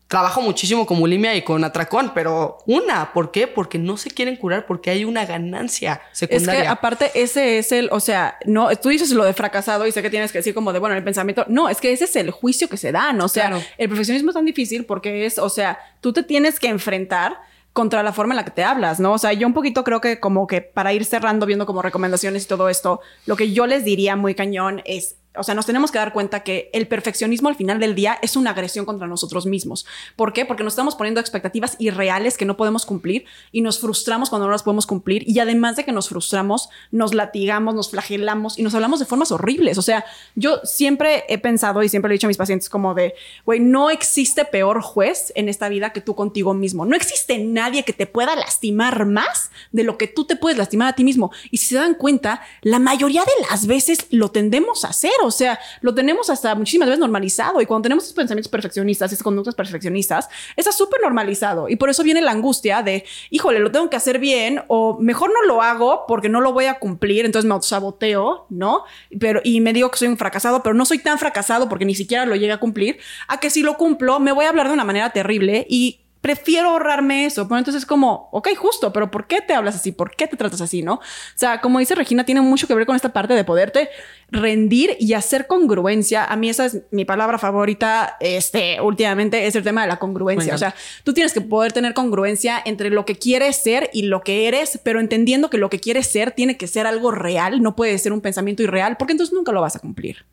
Trabajo 0.07 0.41
muchísimo 0.41 0.87
con 0.87 0.99
bulimia 0.99 1.35
y 1.35 1.43
con 1.43 1.63
atracón, 1.63 2.13
pero 2.15 2.57
una. 2.65 3.13
¿Por 3.13 3.29
qué? 3.29 3.45
Porque 3.45 3.77
no 3.77 3.95
se 3.95 4.09
quieren 4.09 4.37
curar 4.37 4.65
porque 4.65 4.89
hay 4.89 5.05
una 5.05 5.23
ganancia 5.27 6.01
Es 6.11 6.17
secundaria. 6.19 6.61
que 6.63 6.67
aparte 6.67 7.11
ese 7.13 7.59
es 7.59 7.71
el, 7.71 7.89
o 7.91 7.99
sea, 7.99 8.39
no, 8.47 8.75
tú 8.77 8.89
dices 8.89 9.11
lo 9.11 9.23
de 9.23 9.33
fracasado 9.33 9.85
y 9.85 9.91
sé 9.91 10.01
que 10.01 10.09
tienes 10.09 10.31
que 10.31 10.39
decir 10.39 10.55
como 10.55 10.73
de, 10.73 10.79
bueno, 10.79 10.95
el 10.95 11.03
pensamiento, 11.03 11.45
no, 11.47 11.69
es 11.69 11.79
que 11.79 11.91
ese 11.91 12.05
es 12.05 12.15
el 12.15 12.31
juicio 12.31 12.67
que 12.67 12.77
se 12.77 12.91
dan, 12.91 13.21
o 13.21 13.27
sea, 13.27 13.49
Claro. 13.49 13.63
el 13.77 13.87
perfeccionismo 13.87 14.31
es 14.31 14.33
tan 14.35 14.45
difícil 14.45 14.85
porque 14.85 15.27
es, 15.27 15.37
o 15.37 15.49
sea, 15.49 15.77
tú 16.01 16.11
te 16.11 16.23
tienes 16.23 16.59
que 16.59 16.69
enfrentar 16.69 17.37
contra 17.73 18.01
la 18.01 18.11
forma 18.11 18.33
en 18.33 18.37
la 18.37 18.45
que 18.45 18.51
te 18.51 18.63
hablas, 18.63 18.99
¿no? 18.99 19.13
O 19.13 19.19
sea, 19.19 19.31
yo 19.33 19.45
un 19.45 19.53
poquito 19.53 19.83
creo 19.83 20.01
que 20.01 20.19
como 20.19 20.47
que 20.47 20.61
para 20.61 20.91
ir 20.91 21.05
cerrando, 21.05 21.45
viendo 21.45 21.67
como 21.67 21.83
recomendaciones 21.83 22.45
y 22.45 22.47
todo 22.47 22.67
esto, 22.67 22.99
lo 23.27 23.35
que 23.35 23.51
yo 23.51 23.67
les 23.67 23.83
diría 23.85 24.15
muy 24.15 24.33
cañón 24.33 24.81
es, 24.85 25.17
o 25.39 25.43
sea, 25.43 25.55
nos 25.55 25.65
tenemos 25.65 25.91
que 25.91 25.97
dar 25.97 26.13
cuenta 26.13 26.41
que 26.41 26.69
el 26.73 26.87
perfeccionismo 26.87 27.49
al 27.49 27.55
final 27.55 27.79
del 27.79 27.95
día 27.95 28.19
es 28.21 28.35
una 28.35 28.51
agresión 28.51 28.85
contra 28.85 29.07
nosotros 29.07 29.45
mismos. 29.45 29.85
¿Por 30.15 30.33
qué? 30.33 30.45
Porque 30.45 30.63
nos 30.63 30.73
estamos 30.73 30.95
poniendo 30.95 31.21
expectativas 31.21 31.75
irreales 31.79 32.37
que 32.37 32.45
no 32.45 32.57
podemos 32.57 32.85
cumplir 32.85 33.25
y 33.51 33.61
nos 33.61 33.79
frustramos 33.79 34.29
cuando 34.29 34.47
no 34.47 34.51
las 34.51 34.63
podemos 34.63 34.85
cumplir. 34.85 35.23
Y 35.27 35.39
además 35.39 35.75
de 35.75 35.85
que 35.85 35.91
nos 35.91 36.09
frustramos, 36.09 36.69
nos 36.91 37.13
latigamos, 37.13 37.75
nos 37.75 37.89
flagelamos 37.89 38.59
y 38.59 38.63
nos 38.63 38.75
hablamos 38.75 38.99
de 38.99 39.05
formas 39.05 39.31
horribles. 39.31 39.77
O 39.77 39.81
sea, 39.81 40.05
yo 40.35 40.59
siempre 40.63 41.23
he 41.29 41.37
pensado 41.37 41.81
y 41.83 41.89
siempre 41.89 42.09
le 42.09 42.15
he 42.15 42.17
dicho 42.17 42.27
a 42.27 42.29
mis 42.29 42.37
pacientes 42.37 42.69
como 42.69 42.93
de, 42.93 43.15
güey, 43.45 43.59
no 43.59 43.89
existe 43.89 44.45
peor 44.45 44.81
juez 44.81 45.31
en 45.35 45.49
esta 45.49 45.69
vida 45.69 45.91
que 45.91 46.01
tú 46.01 46.15
contigo 46.15 46.53
mismo. 46.53 46.85
No 46.85 46.95
existe 46.95 47.37
nadie 47.39 47.83
que 47.83 47.93
te 47.93 48.05
pueda 48.05 48.35
lastimar 48.35 49.05
más 49.05 49.51
de 49.71 49.83
lo 49.83 49.97
que 49.97 50.07
tú 50.07 50.25
te 50.25 50.35
puedes 50.35 50.57
lastimar 50.57 50.89
a 50.89 50.95
ti 50.95 51.03
mismo. 51.03 51.31
Y 51.51 51.57
si 51.57 51.67
se 51.67 51.75
dan 51.75 51.95
cuenta, 51.95 52.41
la 52.61 52.79
mayoría 52.79 53.21
de 53.21 53.47
las 53.49 53.67
veces 53.67 54.07
lo 54.09 54.31
tendemos 54.31 54.85
a 54.85 54.89
hacer. 54.89 55.11
O 55.23 55.28
sea, 55.31 55.59
lo 55.81 55.93
tenemos 55.93 56.29
hasta 56.29 56.55
muchísimas 56.55 56.87
veces 56.87 56.99
normalizado. 56.99 57.61
Y 57.61 57.65
cuando 57.65 57.83
tenemos 57.83 58.03
estos 58.03 58.15
pensamientos 58.15 58.49
perfeccionistas, 58.49 59.11
estas 59.11 59.23
conductas 59.23 59.55
perfeccionistas, 59.55 60.29
está 60.55 60.71
súper 60.71 61.01
normalizado. 61.01 61.69
Y 61.69 61.75
por 61.75 61.89
eso 61.89 62.03
viene 62.03 62.21
la 62.21 62.31
angustia 62.31 62.81
de, 62.83 63.05
híjole, 63.29 63.59
lo 63.59 63.71
tengo 63.71 63.89
que 63.89 63.97
hacer 63.97 64.19
bien 64.19 64.61
o 64.67 64.97
mejor 64.99 65.31
no 65.33 65.41
lo 65.47 65.61
hago 65.61 66.05
porque 66.07 66.29
no 66.29 66.41
lo 66.41 66.53
voy 66.53 66.65
a 66.65 66.79
cumplir. 66.79 67.25
Entonces 67.25 67.47
me 67.47 67.53
autosaboteo, 67.53 68.45
¿no? 68.49 68.83
Pero, 69.19 69.41
y 69.43 69.61
me 69.61 69.73
digo 69.73 69.89
que 69.91 69.97
soy 69.97 70.07
un 70.07 70.17
fracasado, 70.17 70.63
pero 70.63 70.75
no 70.75 70.85
soy 70.85 70.99
tan 70.99 71.17
fracasado 71.19 71.69
porque 71.69 71.85
ni 71.85 71.95
siquiera 71.95 72.25
lo 72.25 72.35
llegué 72.35 72.51
a 72.51 72.59
cumplir. 72.59 72.99
A 73.27 73.39
que 73.39 73.49
si 73.49 73.61
lo 73.61 73.77
cumplo, 73.77 74.19
me 74.19 74.31
voy 74.31 74.45
a 74.45 74.49
hablar 74.49 74.67
de 74.67 74.73
una 74.73 74.83
manera 74.83 75.11
terrible 75.11 75.65
y 75.69 75.98
prefiero 76.21 76.69
ahorrarme 76.69 77.25
eso. 77.25 77.47
Pero 77.47 77.59
entonces 77.59 77.83
es 77.83 77.85
como, 77.85 78.29
ok, 78.31 78.49
justo, 78.57 78.91
pero 78.93 79.11
¿por 79.11 79.27
qué 79.27 79.41
te 79.41 79.53
hablas 79.53 79.75
así? 79.75 79.91
¿Por 79.91 80.15
qué 80.15 80.27
te 80.27 80.37
tratas 80.37 80.61
así? 80.61 80.81
¿No? 80.81 80.95
O 80.95 81.01
sea, 81.35 81.61
como 81.61 81.79
dice 81.79 81.95
Regina, 81.95 82.25
tiene 82.25 82.41
mucho 82.41 82.67
que 82.67 82.75
ver 82.75 82.85
con 82.85 82.95
esta 82.95 83.13
parte 83.13 83.33
de 83.33 83.43
poderte 83.43 83.89
rendir 84.31 84.95
y 84.99 85.13
hacer 85.13 85.47
congruencia. 85.47 86.25
A 86.25 86.35
mí 86.35 86.49
esa 86.49 86.65
es 86.65 86.81
mi 86.91 87.05
palabra 87.05 87.37
favorita, 87.37 88.17
este, 88.19 88.79
últimamente, 88.81 89.47
es 89.47 89.55
el 89.55 89.63
tema 89.63 89.81
de 89.81 89.87
la 89.87 89.97
congruencia. 89.97 90.53
O 90.53 90.57
sea, 90.57 90.75
tú 91.03 91.13
tienes 91.13 91.33
que 91.33 91.41
poder 91.41 91.71
tener 91.71 91.93
congruencia 91.93 92.61
entre 92.63 92.89
lo 92.89 93.05
que 93.05 93.15
quieres 93.15 93.55
ser 93.55 93.89
y 93.93 94.03
lo 94.03 94.21
que 94.21 94.47
eres, 94.47 94.79
pero 94.83 94.99
entendiendo 94.99 95.49
que 95.49 95.57
lo 95.57 95.69
que 95.69 95.79
quieres 95.79 96.07
ser 96.07 96.31
tiene 96.31 96.57
que 96.57 96.67
ser 96.67 96.85
algo 96.85 97.11
real, 97.11 97.61
no 97.61 97.75
puede 97.75 97.97
ser 97.97 98.13
un 98.13 98.21
pensamiento 98.21 98.63
irreal, 98.63 98.97
porque 98.97 99.13
entonces 99.13 99.33
nunca 99.33 99.51
lo 99.51 99.61
vas 99.61 99.75
a 99.75 99.79
cumplir. 99.79 100.25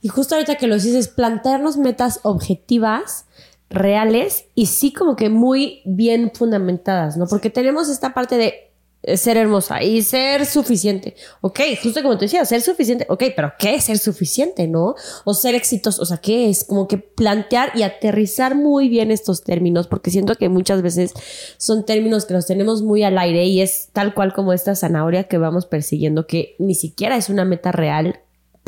Y 0.00 0.08
justo 0.08 0.34
ahorita 0.34 0.56
que 0.56 0.66
lo 0.66 0.74
dices, 0.74 1.08
plantearnos 1.08 1.76
metas 1.76 2.20
objetivas, 2.22 3.26
reales 3.70 4.46
y 4.54 4.66
sí 4.66 4.92
como 4.92 5.16
que 5.16 5.30
muy 5.30 5.80
bien 5.84 6.32
fundamentadas, 6.34 7.16
¿no? 7.16 7.26
Porque 7.26 7.50
tenemos 7.50 7.88
esta 7.88 8.12
parte 8.12 8.36
de 8.36 8.70
eh, 9.02 9.16
ser 9.16 9.38
hermosa 9.38 9.82
y 9.82 10.02
ser 10.02 10.44
suficiente. 10.44 11.14
Ok, 11.40 11.60
justo 11.82 12.02
como 12.02 12.18
te 12.18 12.26
decía, 12.26 12.44
ser 12.44 12.60
suficiente. 12.60 13.06
Ok, 13.08 13.24
pero 13.34 13.52
¿qué 13.58 13.76
es 13.76 13.84
ser 13.84 13.98
suficiente, 13.98 14.66
no? 14.66 14.94
O 15.24 15.32
ser 15.32 15.54
exitoso. 15.54 16.02
O 16.02 16.04
sea, 16.04 16.18
¿qué 16.18 16.50
es? 16.50 16.64
Como 16.64 16.86
que 16.86 16.98
plantear 16.98 17.70
y 17.74 17.82
aterrizar 17.82 18.56
muy 18.56 18.88
bien 18.88 19.10
estos 19.10 19.42
términos, 19.42 19.86
porque 19.86 20.10
siento 20.10 20.34
que 20.34 20.48
muchas 20.48 20.82
veces 20.82 21.14
son 21.56 21.86
términos 21.86 22.26
que 22.26 22.34
los 22.34 22.46
tenemos 22.46 22.82
muy 22.82 23.04
al 23.04 23.16
aire 23.18 23.44
y 23.46 23.62
es 23.62 23.88
tal 23.92 24.14
cual 24.14 24.34
como 24.34 24.52
esta 24.52 24.74
zanahoria 24.74 25.24
que 25.24 25.38
vamos 25.38 25.64
persiguiendo, 25.64 26.26
que 26.26 26.56
ni 26.58 26.74
siquiera 26.74 27.16
es 27.16 27.30
una 27.30 27.44
meta 27.44 27.72
real 27.72 28.20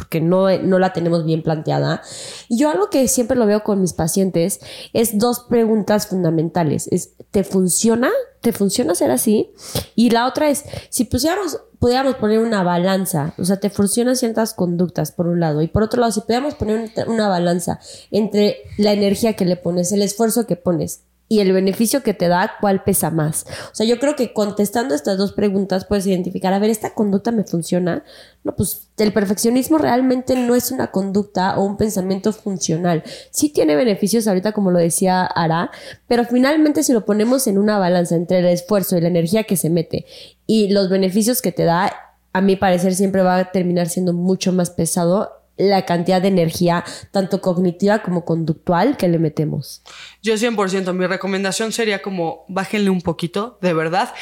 porque 0.02 0.20
no, 0.20 0.50
no 0.58 0.78
la 0.80 0.92
tenemos 0.92 1.24
bien 1.24 1.42
planteada. 1.42 2.02
Y 2.48 2.58
yo 2.58 2.70
algo 2.70 2.90
que 2.90 3.06
siempre 3.06 3.36
lo 3.36 3.46
veo 3.46 3.62
con 3.62 3.80
mis 3.80 3.92
pacientes 3.92 4.58
es 4.92 5.16
dos 5.16 5.40
preguntas 5.48 6.08
fundamentales. 6.08 6.88
Es, 6.90 7.12
¿te 7.30 7.44
funciona? 7.44 8.10
¿Te 8.40 8.52
funciona 8.52 8.96
ser 8.96 9.12
así? 9.12 9.52
Y 9.94 10.10
la 10.10 10.26
otra 10.26 10.50
es, 10.50 10.64
si 10.90 11.04
pusiéramos, 11.04 11.60
pudiéramos 11.78 12.16
poner 12.16 12.40
una 12.40 12.64
balanza, 12.64 13.32
o 13.38 13.44
sea, 13.44 13.60
te 13.60 13.70
funcionan 13.70 14.16
ciertas 14.16 14.54
conductas 14.54 15.12
por 15.12 15.28
un 15.28 15.38
lado, 15.38 15.62
y 15.62 15.68
por 15.68 15.84
otro 15.84 16.00
lado, 16.00 16.10
si 16.12 16.20
pudiéramos 16.22 16.54
poner 16.56 16.78
un- 17.06 17.12
una 17.12 17.28
balanza 17.28 17.78
entre 18.10 18.56
la 18.78 18.92
energía 18.92 19.34
que 19.34 19.44
le 19.44 19.56
pones, 19.56 19.92
el 19.92 20.02
esfuerzo 20.02 20.46
que 20.46 20.56
pones, 20.56 21.02
y 21.32 21.40
el 21.40 21.54
beneficio 21.54 22.02
que 22.02 22.12
te 22.12 22.28
da, 22.28 22.56
¿cuál 22.60 22.84
pesa 22.84 23.10
más? 23.10 23.46
O 23.72 23.74
sea, 23.74 23.86
yo 23.86 23.98
creo 23.98 24.16
que 24.16 24.34
contestando 24.34 24.94
estas 24.94 25.16
dos 25.16 25.32
preguntas 25.32 25.86
puedes 25.86 26.06
identificar, 26.06 26.52
a 26.52 26.58
ver, 26.58 26.68
¿esta 26.68 26.92
conducta 26.92 27.32
me 27.32 27.42
funciona? 27.42 28.04
No, 28.44 28.54
pues 28.54 28.90
el 28.98 29.14
perfeccionismo 29.14 29.78
realmente 29.78 30.36
no 30.36 30.54
es 30.54 30.70
una 30.70 30.88
conducta 30.88 31.58
o 31.58 31.64
un 31.64 31.78
pensamiento 31.78 32.34
funcional. 32.34 33.02
Sí 33.30 33.48
tiene 33.48 33.76
beneficios 33.76 34.28
ahorita, 34.28 34.52
como 34.52 34.72
lo 34.72 34.78
decía 34.78 35.24
Ara, 35.24 35.70
pero 36.06 36.26
finalmente 36.26 36.82
si 36.82 36.92
lo 36.92 37.06
ponemos 37.06 37.46
en 37.46 37.56
una 37.56 37.78
balanza 37.78 38.14
entre 38.14 38.40
el 38.40 38.48
esfuerzo 38.48 38.98
y 38.98 39.00
la 39.00 39.08
energía 39.08 39.44
que 39.44 39.56
se 39.56 39.70
mete 39.70 40.04
y 40.46 40.68
los 40.68 40.90
beneficios 40.90 41.40
que 41.40 41.50
te 41.50 41.64
da, 41.64 41.94
a 42.34 42.42
mi 42.42 42.56
parecer 42.56 42.94
siempre 42.94 43.22
va 43.22 43.38
a 43.38 43.52
terminar 43.52 43.88
siendo 43.88 44.12
mucho 44.12 44.52
más 44.52 44.68
pesado 44.68 45.41
la 45.68 45.84
cantidad 45.86 46.20
de 46.20 46.28
energía, 46.28 46.84
tanto 47.10 47.40
cognitiva 47.40 48.02
como 48.02 48.24
conductual, 48.24 48.96
que 48.96 49.08
le 49.08 49.18
metemos. 49.18 49.82
Yo 50.22 50.34
100%, 50.34 50.92
mi 50.92 51.06
recomendación 51.06 51.72
sería 51.72 52.02
como 52.02 52.44
bájenle 52.48 52.90
un 52.90 53.00
poquito, 53.00 53.58
de 53.60 53.72
verdad. 53.72 54.12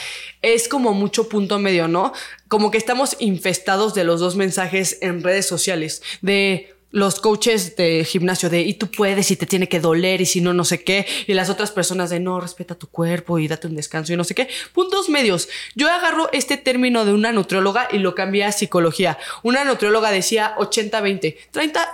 Es 0.43 0.69
como 0.69 0.93
mucho 0.93 1.29
punto 1.29 1.59
medio, 1.59 1.89
¿no? 1.89 2.13
Como 2.49 2.71
que 2.71 2.79
estamos 2.79 3.17
infestados 3.21 3.95
de 3.95 4.05
los 4.05 4.21
dos 4.21 4.37
mensajes 4.37 4.99
en 5.01 5.23
redes 5.23 5.47
sociales, 5.47 6.03
de 6.21 6.75
los 6.91 7.21
coaches 7.21 7.77
de 7.77 8.05
gimnasio 8.05 8.51
de 8.51 8.63
y 8.63 8.75
tú 8.75 8.91
puedes 8.91 9.31
y 9.31 9.37
te 9.37 9.47
tiene 9.47 9.69
que 9.69 9.81
doler 9.81 10.21
y 10.21 10.27
si 10.27 10.41
no, 10.41 10.53
no 10.53 10.65
sé 10.65 10.83
qué. 10.83 11.07
Y 11.27 11.35
las 11.35 11.51
otras 11.51 11.71
personas 11.71 12.11
de 12.11 12.21
no, 12.21 12.41
respeta 12.41 12.75
tu 12.75 12.89
cuerpo 12.89 13.39
y 13.39 13.49
date 13.49 13.67
un 13.67 13.77
descanso 13.77 14.13
y 14.13 14.17
no 14.17 14.25
sé 14.25 14.35
qué. 14.35 14.49
Puntos 14.73 15.09
medios. 15.09 15.49
Yo 15.75 15.91
agarro 15.91 16.29
este 16.33 16.57
término 16.57 17.05
de 17.05 17.13
una 17.13 17.33
nutrióloga 17.33 17.89
y 17.91 17.99
lo 17.99 18.15
cambié 18.15 18.45
a 18.45 18.53
psicología. 18.53 19.19
Una 19.43 19.65
nutrióloga 19.65 20.11
decía 20.11 20.55
80-20. 20.59 21.37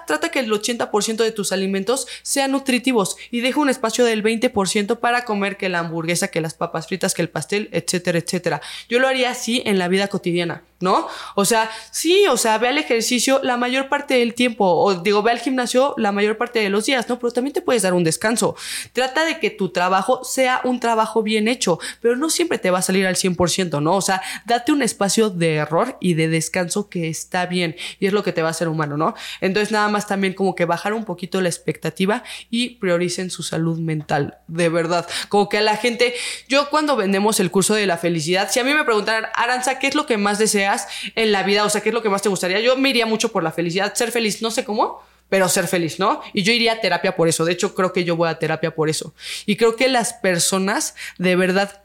Trata 0.07 0.29
que 0.31 0.41
el 0.41 0.51
80% 0.51 1.17
de 1.17 1.33
tus 1.33 1.53
alimentos 1.53 2.07
sean 2.23 2.53
nutritivos 2.53 3.17
y 3.31 3.41
deja 3.41 3.61
un 3.61 3.69
espacio 3.69 4.05
del 4.05 4.23
20% 4.23 4.99
para 4.99 5.25
comer 5.25 5.57
que 5.57 5.69
la 5.69 5.81
hamburguesa, 5.81 6.29
que 6.29 6.41
las 6.41 6.55
papas 6.55 6.87
fritas, 6.87 7.15
que 7.15 7.23
el 7.23 7.29
pastel, 7.29 7.69
etcétera, 7.73 8.19
etcétera. 8.19 8.61
Yo 8.89 8.99
lo 8.99 9.09
haría 9.09 9.31
así 9.31 9.63
en 9.67 9.79
la 9.79 9.89
vida 9.89 10.09
cotidiana. 10.09 10.63
¿No? 10.81 11.09
O 11.35 11.45
sea, 11.45 11.71
sí, 11.91 12.27
o 12.27 12.37
sea, 12.37 12.59
ve 12.59 12.69
al 12.69 12.79
ejercicio 12.79 13.41
la 13.43 13.57
mayor 13.57 13.89
parte 13.89 14.15
del 14.15 14.35
tiempo, 14.35 14.67
o 14.67 14.95
digo, 14.95 15.23
ve 15.23 15.31
al 15.31 15.39
gimnasio 15.39 15.95
la 15.97 16.13
mayor 16.13 16.37
parte 16.37 16.59
de 16.59 16.69
los 16.69 16.85
días, 16.87 17.09
¿no? 17.09 17.19
Pero 17.19 17.33
también 17.33 17.55
te 17.55 17.63
puedes 17.63 17.83
dar 17.83 17.95
un 17.95 18.05
descanso. 18.05 18.57
Trata 18.93 19.25
de 19.25 19.39
que 19.39 19.51
tu 19.51 19.71
trabajo 19.71 20.23
sea 20.25 20.61
un 20.65 20.81
trabajo 20.81 21.23
bien 21.23 21.49
hecho, 21.49 21.79
pero 22.01 22.17
no 22.17 22.31
siempre 22.31 22.59
te 22.59 22.71
va 22.71 22.79
a 22.79 22.83
salir 22.83 23.07
al 23.07 23.17
100%, 23.17 23.83
¿no? 23.83 23.97
O 23.97 24.03
sea, 24.03 24.23
date 24.45 24.73
un 24.73 24.83
espacio 24.83 25.31
de 25.31 25.57
error 25.57 25.97
y 26.01 26.15
de 26.15 26.29
descanso 26.29 26.89
que 26.89 27.09
está 27.09 27.47
bien, 27.47 27.77
y 27.99 28.07
es 28.07 28.13
lo 28.13 28.23
que 28.23 28.33
te 28.33 28.43
va 28.43 28.49
a 28.49 28.51
hacer 28.51 28.69
humano, 28.69 28.97
¿no? 28.97 29.15
Entonces, 29.41 29.73
nada 29.73 29.89
más 29.89 30.07
también 30.07 30.35
como 30.35 30.55
que 30.55 30.65
bajar 30.65 30.93
un 30.93 31.05
poquito 31.05 31.41
la 31.41 31.49
expectativa 31.49 32.23
y 32.51 32.77
prioricen 32.77 33.31
su 33.31 33.43
salud 33.43 33.79
mental, 33.79 34.39
de 34.47 34.69
verdad. 34.69 35.07
Como 35.29 35.49
que 35.49 35.59
a 35.59 35.63
la 35.63 35.77
gente, 35.77 36.15
yo 36.49 36.69
cuando 36.71 36.97
vendemos 36.97 37.41
el 37.41 37.51
curso 37.51 37.75
de 37.75 37.87
la 37.87 37.97
felicidad, 37.97 38.51
si 38.51 38.61
a 38.61 38.65
mí 38.65 38.75
me 38.75 38.85
preguntaran, 38.85 39.31
Aranza, 39.35 39.79
¿qué 39.79 39.87
es 39.87 39.95
lo 39.95 40.07
que 40.07 40.17
más 40.17 40.39
en 41.15 41.33
la 41.33 41.43
vida? 41.43 41.65
O 41.65 41.71
sea, 41.71 41.81
¿qué 41.81 41.91
es 41.91 41.95
lo 41.95 42.03
que 42.03 42.09
más 42.09 42.23
te 42.23 42.29
gustaría? 42.29 42.61
Yo 42.61 42.77
me 42.77 42.91
iría 42.91 43.07
mucho 43.07 43.31
por 43.31 43.43
la 43.43 43.53
felicidad, 43.53 43.95
ser 43.95 44.13
feliz, 44.13 44.43
no 44.43 44.51
sé 44.51 44.65
cómo, 44.65 45.03
pero 45.29 45.49
ser 45.49 45.67
feliz, 45.67 45.99
¿no? 45.99 46.21
Y 46.33 46.43
yo 46.43 46.53
iría 46.53 46.75
a 46.75 46.81
terapia 46.81 47.17
por 47.17 47.29
eso. 47.29 47.45
De 47.45 47.53
hecho, 47.53 47.75
creo 47.75 47.93
que 47.93 48.05
yo 48.05 48.17
voy 48.17 48.29
a 48.29 48.39
terapia 48.39 48.75
por 48.75 48.89
eso. 48.89 49.15
Y 49.45 49.57
creo 49.57 49.77
que 49.77 49.89
las 49.89 50.13
personas 50.13 50.95
de 51.19 51.37
verdad 51.37 51.83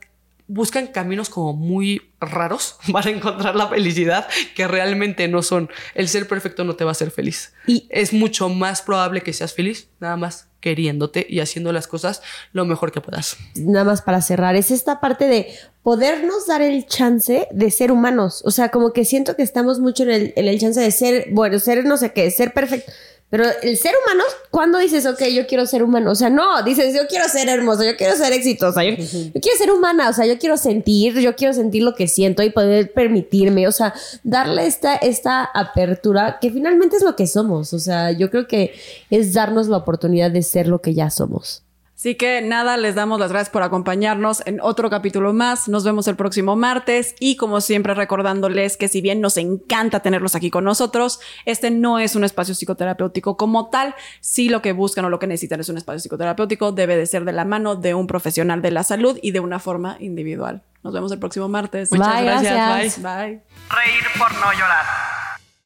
buscan 0.48 0.88
caminos 0.88 1.30
como 1.30 1.54
muy 1.54 2.12
raros 2.20 2.78
para 2.92 3.10
encontrar 3.10 3.56
la 3.56 3.70
felicidad 3.70 4.28
que 4.56 4.68
realmente 4.68 5.28
no 5.28 5.42
son. 5.42 5.70
El 5.96 6.10
ser 6.10 6.28
perfecto 6.28 6.64
no 6.64 6.76
te 6.76 6.84
va 6.84 6.92
a 6.92 6.94
hacer 6.94 7.12
feliz. 7.12 7.54
Y 7.68 7.88
es 7.90 8.14
mucho 8.14 8.50
más 8.50 8.82
probable 8.82 9.22
que 9.22 9.34
seas 9.34 9.54
feliz, 9.54 9.88
nada 10.00 10.18
más 10.18 10.51
queriéndote 10.62 11.26
y 11.30 11.40
haciendo 11.42 11.74
las 11.74 11.88
cosas 11.88 12.22
lo 12.54 12.66
mejor 12.66 12.92
que 12.92 13.02
puedas. 13.02 13.38
Nada 13.56 13.84
más 13.84 14.02
para 14.02 14.22
cerrar, 14.22 14.56
es 14.56 14.72
esta 14.72 15.02
parte 15.02 15.26
de 15.26 15.48
podernos 15.84 16.48
dar 16.48 16.62
el 16.62 16.86
chance 16.86 17.48
de 17.52 17.72
ser 17.72 17.92
humanos. 17.92 18.42
O 18.46 18.52
sea, 18.52 18.70
como 18.70 18.94
que 18.94 19.04
siento 19.04 19.36
que 19.36 19.44
estamos 19.44 19.80
mucho 19.80 20.04
en 20.04 20.32
el, 20.36 20.60
chance 20.60 20.80
de 20.80 20.92
ser, 20.92 21.28
bueno, 21.32 21.60
ser 21.60 21.84
no 21.84 21.98
sé 21.98 22.14
qué, 22.14 22.30
ser 22.32 22.54
perfecto. 22.54 22.92
Pero 23.32 23.46
el 23.64 23.78
ser 23.78 23.94
humano, 24.04 24.26
¿cuándo 24.50 24.78
dices, 24.78 25.06
ok, 25.06 25.24
yo 25.34 25.48
quiero 25.48 25.66
ser 25.66 25.84
humano? 25.84 26.12
O 26.12 26.16
sea, 26.16 26.30
no, 26.30 26.62
dices, 26.64 26.94
yo 26.94 27.08
quiero 27.08 27.30
ser 27.30 27.48
hermosa, 27.48 27.86
yo 27.86 27.96
quiero 27.96 28.14
ser 28.18 28.34
exitosa, 28.34 28.84
yo, 28.84 28.98
quiero 28.98 29.58
ser 29.58 29.72
humana, 29.72 30.10
o 30.10 30.14
sea, 30.14 30.26
yo 30.26 30.38
quiero 30.38 30.58
sentir, 30.58 31.18
yo 31.18 31.34
quiero 31.38 31.54
sentir 31.54 31.82
lo 31.82 31.96
que 31.96 32.10
siento 32.10 32.44
y 32.44 32.50
poder 32.50 32.92
permitirme, 32.92 33.70
o 33.70 33.72
sea, 33.72 33.94
darle 34.24 34.68
esta, 34.68 34.98
esta 34.98 35.46
apertura 35.46 36.40
que 36.42 36.52
finalmente 36.52 36.98
es 36.98 37.04
lo 37.04 37.16
que 37.16 37.26
somos. 37.26 37.72
O 37.72 37.80
sea, 37.80 38.12
yo 38.12 38.30
creo 38.30 38.50
que 38.50 38.74
es 39.10 39.34
darnos 39.34 39.70
la 39.70 39.78
oportunidad 39.78 40.30
de 40.30 40.44
ser 40.44 40.68
lo 40.68 40.82
que 40.82 40.94
ya 40.94 41.10
somos. 41.10 41.64
Así 42.02 42.16
que 42.16 42.42
nada, 42.42 42.78
les 42.78 42.96
damos 42.96 43.20
las 43.20 43.32
gracias 43.32 43.52
por 43.52 43.62
acompañarnos 43.62 44.42
en 44.48 44.60
otro 44.60 44.90
capítulo 44.90 45.34
más. 45.34 45.68
Nos 45.68 45.84
vemos 45.84 46.08
el 46.08 46.16
próximo 46.16 46.56
martes 46.56 47.14
y 47.20 47.36
como 47.36 47.62
siempre 47.62 47.94
recordándoles 47.94 48.76
que 48.76 48.88
si 48.88 49.02
bien 49.02 49.22
nos 49.22 49.38
encanta 49.38 50.00
tenerlos 50.00 50.34
aquí 50.34 50.50
con 50.50 50.64
nosotros, 50.64 51.20
este 51.46 51.70
no 51.70 52.00
es 52.00 52.16
un 52.16 52.24
espacio 52.24 52.56
psicoterapéutico 52.56 53.38
como 53.38 53.70
tal. 53.70 53.94
Si 54.20 54.50
lo 54.50 54.64
que 54.64 54.72
buscan 54.72 55.06
o 55.06 55.12
lo 55.12 55.20
que 55.20 55.28
necesitan 55.28 55.60
es 55.60 55.70
un 55.70 55.78
espacio 55.78 56.00
psicoterapéutico, 56.00 56.72
debe 56.72 56.98
de 56.98 57.06
ser 57.06 57.24
de 57.24 57.34
la 57.34 57.46
mano 57.46 57.76
de 57.76 57.94
un 57.94 58.08
profesional 58.08 58.64
de 58.64 58.72
la 58.72 58.82
salud 58.82 59.20
y 59.22 59.30
de 59.30 59.40
una 59.40 59.60
forma 59.60 59.98
individual. 60.00 60.64
Nos 60.82 60.96
vemos 60.96 61.12
el 61.12 61.20
próximo 61.20 61.50
martes. 61.50 61.92
Muchas 61.92 62.24
gracias. 62.24 63.00
Bye. 63.00 63.12
Bye. 63.12 63.42
Reír 63.70 64.04
por 64.18 64.34
no 64.34 64.52
llorar. 64.54 65.21